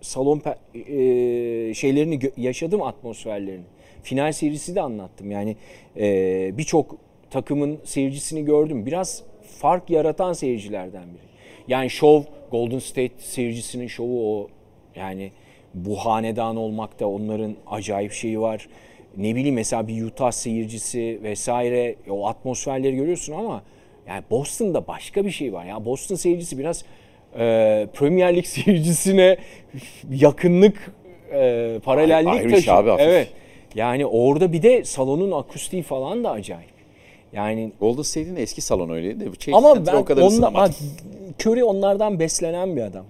salon 0.01 0.43
e, 0.75 1.75
şeylerini 1.75 2.21
yaşadım 2.37 2.83
atmosferlerini. 2.83 3.65
Final 4.03 4.33
serisi 4.33 4.75
de 4.75 4.81
anlattım. 4.81 5.31
Yani 5.31 5.57
e, 5.97 6.59
birçok 6.59 6.97
takımın 7.31 7.79
seyircisini 7.85 8.45
gördüm. 8.45 8.87
Biraz 8.87 9.23
fark 9.59 9.91
yaratan 9.91 10.33
seyircilerden 10.33 11.05
biri. 11.05 11.28
Yani 11.69 11.91
şov 11.91 12.23
Golden 12.51 12.79
State 12.79 13.13
seyircisinin 13.19 13.87
şovu 13.87 14.39
o. 14.39 14.49
Yani 14.97 15.33
bu 15.75 15.97
hanedan 15.97 16.57
olmakta 16.57 17.07
onların 17.07 17.57
acayip 17.67 18.13
şeyi 18.13 18.41
var. 18.41 18.69
Ne 19.17 19.35
bileyim 19.35 19.55
mesela 19.55 19.89
bir 19.89 20.03
Utah 20.03 20.31
seyircisi 20.31 21.21
vesaire 21.23 21.97
o 22.11 22.27
atmosferleri 22.29 22.97
görüyorsun 22.97 23.33
ama 23.33 23.63
yani 24.09 24.23
Boston'da 24.31 24.87
başka 24.87 25.25
bir 25.25 25.31
şey 25.31 25.53
var. 25.53 25.65
Ya 25.65 25.85
Boston 25.85 26.15
seyircisi 26.15 26.59
biraz 26.59 26.85
e, 27.39 27.87
Premier 27.95 28.37
Lig 28.37 28.45
seyircisine 28.47 29.37
yakınlık, 30.11 30.93
e, 31.33 31.81
paralellik 31.85 32.41
Irish 32.41 32.55
taşıyor. 32.55 32.77
abi 32.77 32.91
hafif. 32.91 33.07
Evet. 33.07 33.29
Yani 33.75 34.07
orada 34.07 34.53
bir 34.53 34.63
de 34.63 34.85
salonun 34.85 35.33
akustiği 35.33 35.83
falan 35.83 36.25
da 36.25 36.31
acayip. 36.31 36.78
Yani 37.33 37.73
Golden 37.81 38.03
State'in 38.03 38.37
eski 38.37 38.61
salonu 38.61 38.95
öyleydi. 38.95 39.21
de 39.21 39.31
bu 39.33 39.37
Chase 39.37 39.57
ama 39.57 39.75
Center 39.75 39.95
ben 39.95 39.99
o 39.99 40.05
kadar 40.05 40.23
onla, 40.23 40.55
bak, 40.55 40.71
Curry 41.47 41.65
onlardan 41.65 42.19
beslenen 42.21 42.77
bir 42.77 42.83
adam. 42.83 43.05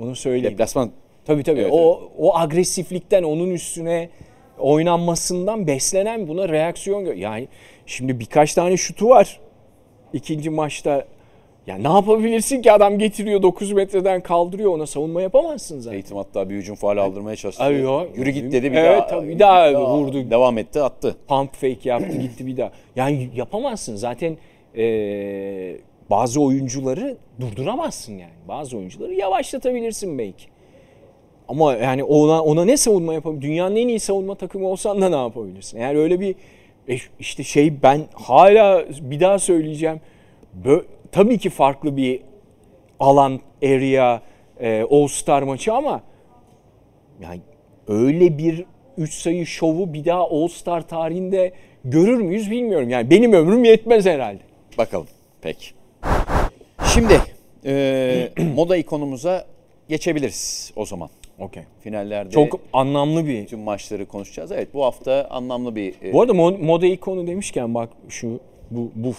Onu 0.00 0.16
söyleyeyim. 0.16 0.52
Deplasman 0.52 0.90
Tabii 1.28 1.42
tabii. 1.42 1.60
Evet, 1.60 1.72
o 1.72 2.10
o 2.18 2.36
agresiflikten 2.36 3.22
onun 3.22 3.50
üstüne 3.50 4.08
oynanmasından 4.58 5.66
beslenen 5.66 6.28
buna 6.28 6.48
reaksiyon 6.48 7.04
gö- 7.04 7.16
yani 7.16 7.48
şimdi 7.86 8.20
birkaç 8.20 8.54
tane 8.54 8.76
şutu 8.76 9.08
var 9.08 9.40
ikinci 10.12 10.50
maçta. 10.50 11.04
Ya 11.68 11.78
ne 11.78 11.88
yapabilirsin 11.88 12.62
ki 12.62 12.72
adam 12.72 12.98
getiriyor 12.98 13.42
9 13.42 13.72
metreden 13.72 14.20
kaldırıyor 14.20 14.72
ona 14.72 14.86
savunma 14.86 15.22
yapamazsın 15.22 15.80
zaten. 15.80 16.02
Tatum 16.02 16.16
hatta 16.18 16.50
bir 16.50 16.54
hücum 16.54 16.76
faal 16.76 16.96
aldırmaya 16.96 17.36
çalıştı. 17.36 17.62
Ay, 17.64 17.80
yok. 17.80 18.08
Yürü 18.16 18.30
git 18.30 18.52
dedi 18.52 18.72
bir 18.72 18.76
Evet, 18.76 18.98
daha. 18.98 19.06
tabii, 19.06 19.28
bir 19.28 19.38
daha 19.38 19.74
vurdu. 19.98 20.30
Devam 20.30 20.58
etti 20.58 20.82
attı. 20.82 21.16
Pump 21.28 21.54
fake 21.54 21.78
yaptı 21.84 22.16
gitti 22.20 22.46
bir 22.46 22.56
daha. 22.56 22.70
Yani 22.96 23.30
yapamazsın 23.36 23.96
zaten 23.96 24.36
eee, 24.74 25.76
bazı 26.10 26.42
oyuncuları 26.42 27.16
durduramazsın 27.40 28.12
yani. 28.12 28.32
Bazı 28.48 28.76
oyuncuları 28.76 29.14
yavaşlatabilirsin 29.14 30.18
belki. 30.18 30.46
Ama 31.48 31.74
yani 31.74 32.04
ona 32.04 32.42
ona 32.42 32.64
ne 32.64 32.76
savunma 32.76 33.14
yapabilir? 33.14 33.42
Dünyanın 33.42 33.76
en 33.76 33.88
iyi 33.88 34.00
savunma 34.00 34.34
takımı 34.34 34.68
olsan 34.68 35.00
da 35.00 35.08
ne 35.08 35.16
yapabilirsin? 35.16 35.78
Eğer 35.78 35.94
öyle 35.94 36.20
bir 36.20 36.34
e, 36.88 36.96
işte 37.20 37.42
şey 37.44 37.82
ben 37.82 38.00
hala 38.14 38.84
bir 39.00 39.20
daha 39.20 39.38
söyleyeceğim. 39.38 40.00
Bö- 40.64 40.84
tabii 41.12 41.38
ki 41.38 41.50
farklı 41.50 41.96
bir 41.96 42.20
alan, 43.00 43.40
area, 43.62 44.22
e, 44.60 44.82
All 44.90 45.06
Star 45.06 45.42
maçı 45.42 45.72
ama 45.72 46.02
yani 47.20 47.40
öyle 47.88 48.38
bir 48.38 48.64
3 48.96 49.14
sayı 49.14 49.46
şovu 49.46 49.92
bir 49.92 50.04
daha 50.04 50.20
All 50.20 50.48
Star 50.48 50.88
tarihinde 50.88 51.52
görür 51.84 52.18
müyüz 52.18 52.50
bilmiyorum. 52.50 52.88
Yani 52.90 53.10
benim 53.10 53.32
ömrüm 53.32 53.64
yetmez 53.64 54.06
herhalde. 54.06 54.40
Bakalım. 54.78 55.06
Peki. 55.42 55.66
Şimdi 56.94 57.20
e, 57.64 58.28
moda 58.54 58.76
ikonumuza 58.76 59.46
geçebiliriz 59.88 60.72
o 60.76 60.84
zaman. 60.84 61.08
Okey. 61.38 61.62
Finallerde 61.80 62.30
Çok 62.30 62.60
anlamlı 62.72 63.26
bir. 63.26 63.46
tüm 63.46 63.60
maçları 63.60 64.06
konuşacağız. 64.06 64.52
Evet 64.52 64.74
bu 64.74 64.84
hafta 64.84 65.26
anlamlı 65.30 65.76
bir 65.76 65.94
e, 66.02 66.12
Bu 66.12 66.20
arada 66.22 66.32
mo- 66.32 66.64
moda 66.64 66.86
ikonu 66.86 67.26
demişken 67.26 67.74
bak 67.74 67.90
şu 68.08 68.40
bu 68.70 68.90
bu 68.94 69.12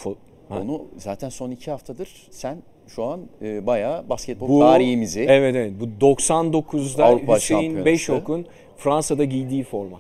ha. 0.50 0.60
konu. 0.60 0.86
Zaten 0.98 1.30
son 1.30 1.52
iki 1.52 1.72
haftadır 1.72 2.10
sen 2.32 2.58
şu 2.88 3.04
an 3.04 3.22
e, 3.42 3.66
bayağı 3.68 4.10
basketbol 4.10 4.50
bu 4.50 4.60
tarihimizi 4.60 5.22
Evet 5.30 5.56
evet. 5.56 5.74
Bu 5.80 6.06
99'da 6.06 7.06
Avrupa 7.06 7.36
Hüseyin. 7.36 7.86
Beşok'un 7.86 8.46
Fransa'da 8.78 9.24
giydiği 9.26 9.64
forma. 9.64 10.00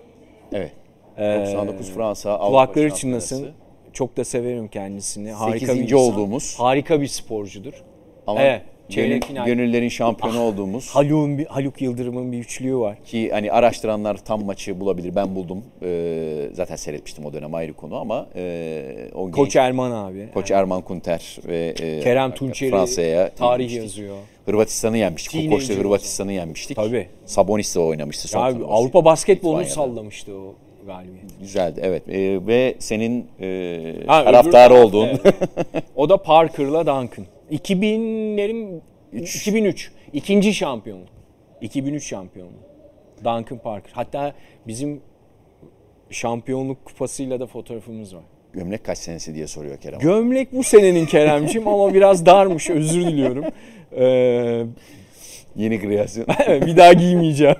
evet. 0.51 0.71
Ee, 1.17 1.45
99 1.47 1.89
Fransa 1.91 2.31
Avrupa 2.31 2.47
Kulakları 2.49 2.93
çınlasın. 2.95 3.47
Çok 3.93 4.17
da 4.17 4.23
severim 4.25 4.67
kendisini. 4.67 5.31
Harika 5.31 5.55
bir 5.55 5.59
Sekizinci 5.59 5.95
insan. 5.95 6.13
olduğumuz. 6.13 6.55
Harika 6.59 7.01
bir 7.01 7.07
sporcudur. 7.07 7.83
Ama 8.27 8.41
Evet, 8.41 8.61
çeyrek 8.89 9.25
final. 9.25 9.45
gönüllerin 9.45 9.89
şampiyonu 9.89 10.41
olduğumuz 10.41 10.89
Haluk'un 10.89 11.45
Haluk 11.49 11.81
Yıldırım'ın 11.81 12.31
bir 12.31 12.37
üçlüğü 12.37 12.77
var. 12.77 12.97
ki 13.05 13.29
hani 13.31 13.51
araştıranlar 13.51 14.17
tam 14.17 14.45
maçı 14.45 14.79
bulabilir. 14.79 15.15
Ben 15.15 15.35
buldum. 15.35 15.63
Ee, 15.83 16.49
zaten 16.53 16.75
seyretmiştim 16.75 17.25
o 17.25 17.33
dönem 17.33 17.53
ayrı 17.55 17.73
konu 17.73 17.95
ama 17.95 18.27
e, 18.35 18.83
o 19.15 19.31
Koç 19.31 19.53
genç- 19.53 19.55
Erman 19.55 19.91
abi. 19.91 20.29
Koç 20.33 20.51
Erman 20.51 20.81
Kunter 20.81 21.37
ve 21.47 21.73
e, 21.81 21.99
Kerem 21.99 22.31
Tunçeri 22.33 22.69
Fransa'ya 22.71 23.29
tarih 23.29 23.71
yenmiştik. 23.73 23.83
yazıyor. 23.83 24.15
Hırvatistan'ı 24.45 24.97
yenmiştik. 24.97 25.31
Teenager 25.49 25.75
Hırvatistan'ı 25.75 26.31
yenmiştik. 26.33 26.75
Tabii. 26.77 27.07
Sabonis 27.25 27.75
de 27.75 27.79
oynamıştı 27.79 28.27
son 28.27 28.51
turnuvası. 28.51 28.73
Avrupa 28.73 29.05
basketbolunu 29.05 29.65
sallamıştı 29.65 30.31
o 30.35 30.55
galibiyet. 30.85 31.39
Güzeldi 31.41 31.79
evet. 31.83 32.03
Ee, 32.09 32.47
ve 32.47 32.75
senin 32.79 33.25
e, 33.41 33.93
Ha, 34.07 34.23
taraftarı 34.23 34.73
öbür- 34.73 34.81
olduğun 34.83 35.07
Evet. 35.07 35.35
o 35.95 36.09
da 36.09 36.17
Parker'la 36.17 36.85
Duncan. 36.85 37.25
2000'lerin 37.51 38.79
2003 39.13 39.91
ikinci 40.13 40.53
şampiyonluk. 40.53 41.07
2003 41.61 42.03
şampiyonluğu. 42.07 42.69
Duncan 43.17 43.57
Parker. 43.63 43.91
Hatta 43.93 44.33
bizim 44.67 45.01
şampiyonluk 46.09 46.85
kupasıyla 46.85 47.39
da 47.39 47.47
fotoğrafımız 47.47 48.15
var. 48.15 48.23
gömlek 48.53 48.83
kaç 48.85 48.97
senesi 48.97 49.35
diye 49.35 49.47
soruyor 49.47 49.77
Kerem. 49.77 49.99
Gömlek 49.99 50.53
bu 50.53 50.63
senenin 50.63 51.05
Kerem'cim 51.05 51.67
ama 51.67 51.93
biraz 51.93 52.25
darmış 52.25 52.69
özür 52.69 53.01
diliyorum. 53.07 53.45
Ee, 53.97 54.65
Yeni 55.55 55.79
kreasyon. 55.81 56.25
bir 56.47 56.77
daha 56.77 56.93
giymeyeceğim. 56.93 57.55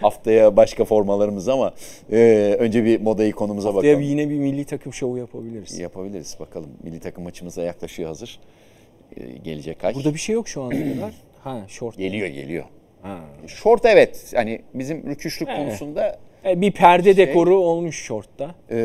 Haftaya 0.00 0.56
başka 0.56 0.84
formalarımız 0.84 1.48
ama 1.48 1.74
e, 2.12 2.56
önce 2.58 2.84
bir 2.84 3.00
moda 3.00 3.24
ikonumuza 3.24 3.68
Diye 3.68 3.76
bakalım. 3.76 4.00
bir- 4.00 4.06
yine 4.06 4.30
bir 4.30 4.38
milli 4.38 4.64
takım 4.64 4.92
şovu 4.92 5.18
yapabiliriz. 5.18 5.78
Yapabiliriz 5.78 6.36
bakalım. 6.40 6.70
Milli 6.82 7.00
takım 7.00 7.24
maçımız 7.24 7.56
da 7.56 7.62
yaklaşıyor 7.62 8.08
hazır. 8.08 8.40
Ee, 9.16 9.24
gelecek 9.44 9.84
ay. 9.84 9.94
Burada 9.94 10.14
bir 10.14 10.18
şey 10.18 10.34
yok 10.34 10.48
şu 10.48 10.62
ana 10.62 10.70
kadar. 10.70 11.12
Ha 11.44 11.64
short. 11.68 11.96
Geliyor 11.98 12.26
geliyor. 12.26 12.64
Ha. 13.02 13.20
Short 13.46 13.84
evet. 13.84 14.32
Hani 14.36 14.60
bizim 14.74 15.06
rüküşlük 15.10 15.48
Evet. 15.48 15.58
konusunda 15.58 16.18
E, 16.46 16.60
Bir 16.60 16.72
perde 16.72 17.14
Şey- 17.14 17.26
dekoru 17.26 17.56
olmuş 17.60 18.02
shortta. 18.02 18.54
e, 18.70 18.76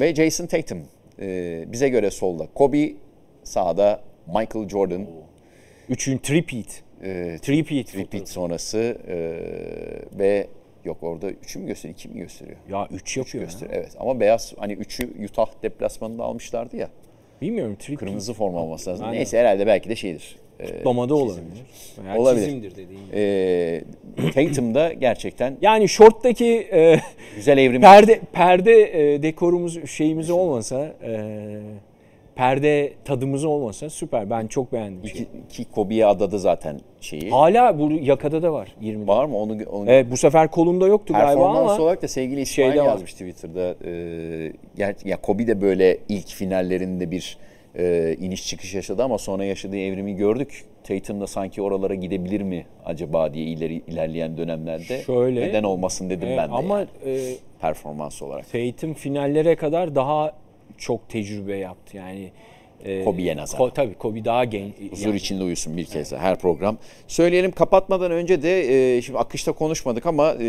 ve 0.00 0.14
Jason 0.14 0.46
Tatum 0.46 0.78
e, 1.20 1.64
bize 1.72 1.88
göre 1.88 2.10
solda. 2.10 2.46
Kobe 2.54 2.92
sağda. 3.44 4.00
Michael 4.26 4.68
Jordan 4.68 5.06
Üçün 5.88 6.18
tripit. 6.18 6.82
e, 7.02 7.38
Tripit. 7.42 7.96
repeat 7.98 8.28
sonrası 8.28 8.98
e, 9.08 9.16
ve 10.18 10.46
yok 10.84 10.96
orada 11.02 11.30
3'ü 11.30 11.58
mü 11.58 11.66
gösteriyor 11.66 11.98
2 11.98 12.08
mi 12.08 12.18
gösteriyor? 12.18 12.56
Ya 12.70 12.88
3 12.92 13.16
yapıyor. 13.16 13.44
Gösteriyor 13.44 13.78
evet 13.78 13.92
ama 13.98 14.20
beyaz 14.20 14.54
hani 14.58 14.72
3'ü 14.72 15.24
Utah 15.24 15.46
deplasmanında 15.62 16.24
almışlardı 16.24 16.76
ya. 16.76 16.88
Bilmiyorum 17.42 17.76
tripit. 17.78 17.98
Kırmızı 18.00 18.34
forma 18.34 18.58
olması 18.62 18.90
lazım. 18.90 19.04
Aynen. 19.06 19.18
Neyse 19.18 19.38
herhalde 19.38 19.66
belki 19.66 19.88
de 19.88 19.96
şeydir. 19.96 20.36
E, 20.60 20.66
Kutlamada 20.66 21.14
olabilir. 21.14 21.42
Veya 22.04 22.18
Olabilir. 22.18 22.44
çizimdir 22.44 22.70
dediğin 22.70 23.06
gibi. 23.06 23.16
e, 23.16 23.82
Tatum 24.34 24.74
da 24.74 24.92
gerçekten 24.92 25.56
Yani 25.62 25.88
shorttaki 25.88 26.68
e, 26.72 27.00
güzel 27.36 27.58
evrim. 27.58 27.80
perde 27.80 28.20
perde 28.32 28.72
e, 29.14 29.22
dekorumuz 29.22 29.90
şeyimiz 29.90 30.30
olmasa 30.30 30.92
e, 31.04 31.10
perde 32.34 32.92
tadımız 33.04 33.44
olmasa 33.44 33.90
süper. 33.90 34.30
Ben 34.30 34.46
çok 34.46 34.72
beğendim. 34.72 35.00
İki, 35.04 35.16
şeyi. 35.16 35.28
iki 35.88 36.06
adadı 36.06 36.38
zaten 36.38 36.80
şeyi. 37.00 37.30
Hala 37.30 37.78
bu 37.78 37.92
yakada 37.92 38.42
da 38.42 38.52
var 38.52 38.76
20. 38.80 39.06
Var 39.06 39.24
mı? 39.24 39.36
Onu, 39.36 39.58
onu 39.72 39.90
Evet 39.90 40.06
bu 40.10 40.16
sefer 40.16 40.50
kolunda 40.50 40.86
yoktu 40.86 41.12
galiba 41.14 41.28
Performans 41.28 41.70
ama 41.70 41.82
olarak 41.82 42.02
da 42.02 42.08
sevgili 42.08 42.40
İsmail 42.40 42.68
şeyde 42.70 42.80
var. 42.80 42.86
yazmış 42.86 43.12
Twitter'da. 43.12 43.74
Ger- 44.78 45.08
ya 45.08 45.16
Kobe 45.16 45.46
de 45.46 45.60
böyle 45.60 45.98
ilk 46.08 46.28
finallerinde 46.28 47.10
bir 47.10 47.38
e, 47.78 48.16
iniş 48.20 48.48
çıkış 48.48 48.74
yaşadı 48.74 49.02
ama 49.04 49.18
sonra 49.18 49.44
yaşadığı 49.44 49.78
evrimi 49.78 50.14
gördük. 50.16 50.64
Tatum 50.84 51.20
da 51.20 51.26
sanki 51.26 51.62
oralara 51.62 51.94
gidebilir 51.94 52.40
mi 52.40 52.66
acaba 52.84 53.34
diye 53.34 53.44
ileri 53.44 53.74
ilerleyen 53.74 54.36
dönemlerde. 54.36 55.02
Şöyle. 55.02 55.40
Neden 55.40 55.62
olmasın 55.62 56.10
dedim 56.10 56.28
Evet, 56.28 56.38
ben 56.38 56.48
de 56.48 56.54
ama 56.54 56.78
yani, 56.78 56.88
e, 57.06 57.34
performans 57.60 58.22
olarak. 58.22 58.52
Tatum 58.52 58.94
finallere 58.94 59.56
kadar 59.56 59.94
daha 59.94 60.32
çok 60.78 61.08
tecrübe 61.08 61.56
yaptı. 61.56 61.96
Yani 61.96 62.30
e, 62.84 63.04
Kobe'ye 63.04 63.36
nazaran. 63.36 63.68
Ko- 63.68 63.74
tabii 63.74 63.94
Kobe 63.94 64.24
daha 64.24 64.44
genç. 64.44 64.74
Huzur 64.90 65.06
yani- 65.06 65.16
içinde 65.16 65.44
uyusun 65.44 65.76
bir 65.76 65.84
kez 65.84 66.12
daha 66.12 66.20
her 66.22 66.38
program. 66.38 66.78
Söyleyelim 67.08 67.52
kapatmadan 67.52 68.10
önce 68.10 68.42
de 68.42 68.96
e, 68.96 69.02
şimdi 69.02 69.18
akışta 69.18 69.52
konuşmadık 69.52 70.06
ama 70.06 70.34
e, 70.40 70.46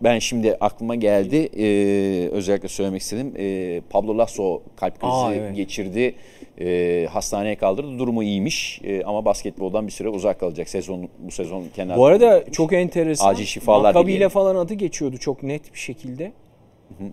ben 0.00 0.18
şimdi 0.18 0.54
aklıma 0.60 0.94
geldi. 0.94 1.36
E, 1.58 2.28
özellikle 2.28 2.68
söylemek 2.68 3.02
istedim. 3.02 3.34
E, 3.38 3.80
Pablo 3.90 4.18
Lasso 4.18 4.62
kalp 4.76 5.00
krizi 5.00 5.12
Aa, 5.12 5.34
evet. 5.34 5.56
geçirdi. 5.56 6.14
E, 6.60 7.06
hastaneye 7.10 7.56
kaldırdı. 7.56 7.98
Durumu 7.98 8.22
iyiymiş 8.22 8.80
E, 8.84 9.02
ama 9.04 9.24
basketboldan 9.24 9.86
bir 9.86 9.92
süre 9.92 10.08
uzak 10.08 10.40
kalacak 10.40 10.68
sezon 10.68 11.08
bu 11.18 11.30
sezon 11.30 11.64
kenar. 11.76 11.96
Bu 11.96 12.06
arada 12.06 12.44
çok 12.52 12.72
enteresan. 12.72 13.28
Acil 13.28 13.44
şifalar 13.44 13.94
dileyelim. 13.94 14.16
ile 14.22 14.28
falan 14.28 14.56
adı 14.56 14.74
geçiyordu 14.74 15.16
çok 15.18 15.42
net 15.42 15.74
bir 15.74 15.78
şekilde. 15.78 16.32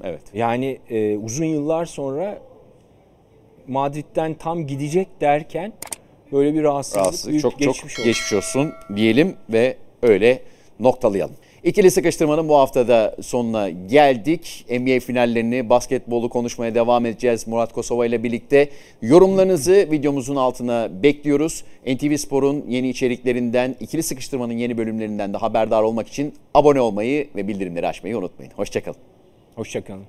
Evet. 0.03 0.21
Yani 0.33 0.79
e, 0.89 1.17
uzun 1.17 1.45
yıllar 1.45 1.85
sonra 1.85 2.39
Madrid'den 3.67 4.33
tam 4.33 4.67
gidecek 4.67 5.07
derken 5.21 5.73
böyle 6.31 6.53
bir 6.53 6.63
rahatsızlık, 6.63 7.01
Rahatsızlık 7.01 7.31
büyük 7.31 7.41
çok 7.41 7.51
çok 7.51 7.59
geçmiş 7.59 7.95
geçmiş, 7.95 8.33
olsun 8.33 8.73
diyelim 8.95 9.35
ve 9.49 9.77
öyle 10.01 10.41
noktalayalım. 10.79 11.35
İkili 11.63 11.91
sıkıştırmanın 11.91 12.49
bu 12.49 12.57
haftada 12.57 13.15
sonuna 13.21 13.69
geldik. 13.69 14.65
NBA 14.69 14.99
finallerini, 14.99 15.69
basketbolu 15.69 16.29
konuşmaya 16.29 16.75
devam 16.75 17.05
edeceğiz 17.05 17.47
Murat 17.47 17.73
Kosova 17.73 18.05
ile 18.05 18.23
birlikte. 18.23 18.69
Yorumlarınızı 19.01 19.87
videomuzun 19.91 20.35
altına 20.35 21.03
bekliyoruz. 21.03 21.63
NTV 21.87 22.15
Spor'un 22.15 22.65
yeni 22.67 22.89
içeriklerinden, 22.89 23.75
ikili 23.79 24.03
sıkıştırmanın 24.03 24.53
yeni 24.53 24.77
bölümlerinden 24.77 25.33
de 25.33 25.37
haberdar 25.37 25.83
olmak 25.83 26.07
için 26.07 26.33
abone 26.53 26.81
olmayı 26.81 27.27
ve 27.35 27.47
bildirimleri 27.47 27.87
açmayı 27.87 28.17
unutmayın. 28.17 28.53
Hoşçakalın. 28.55 29.10
Hoşçakalın. 29.55 30.05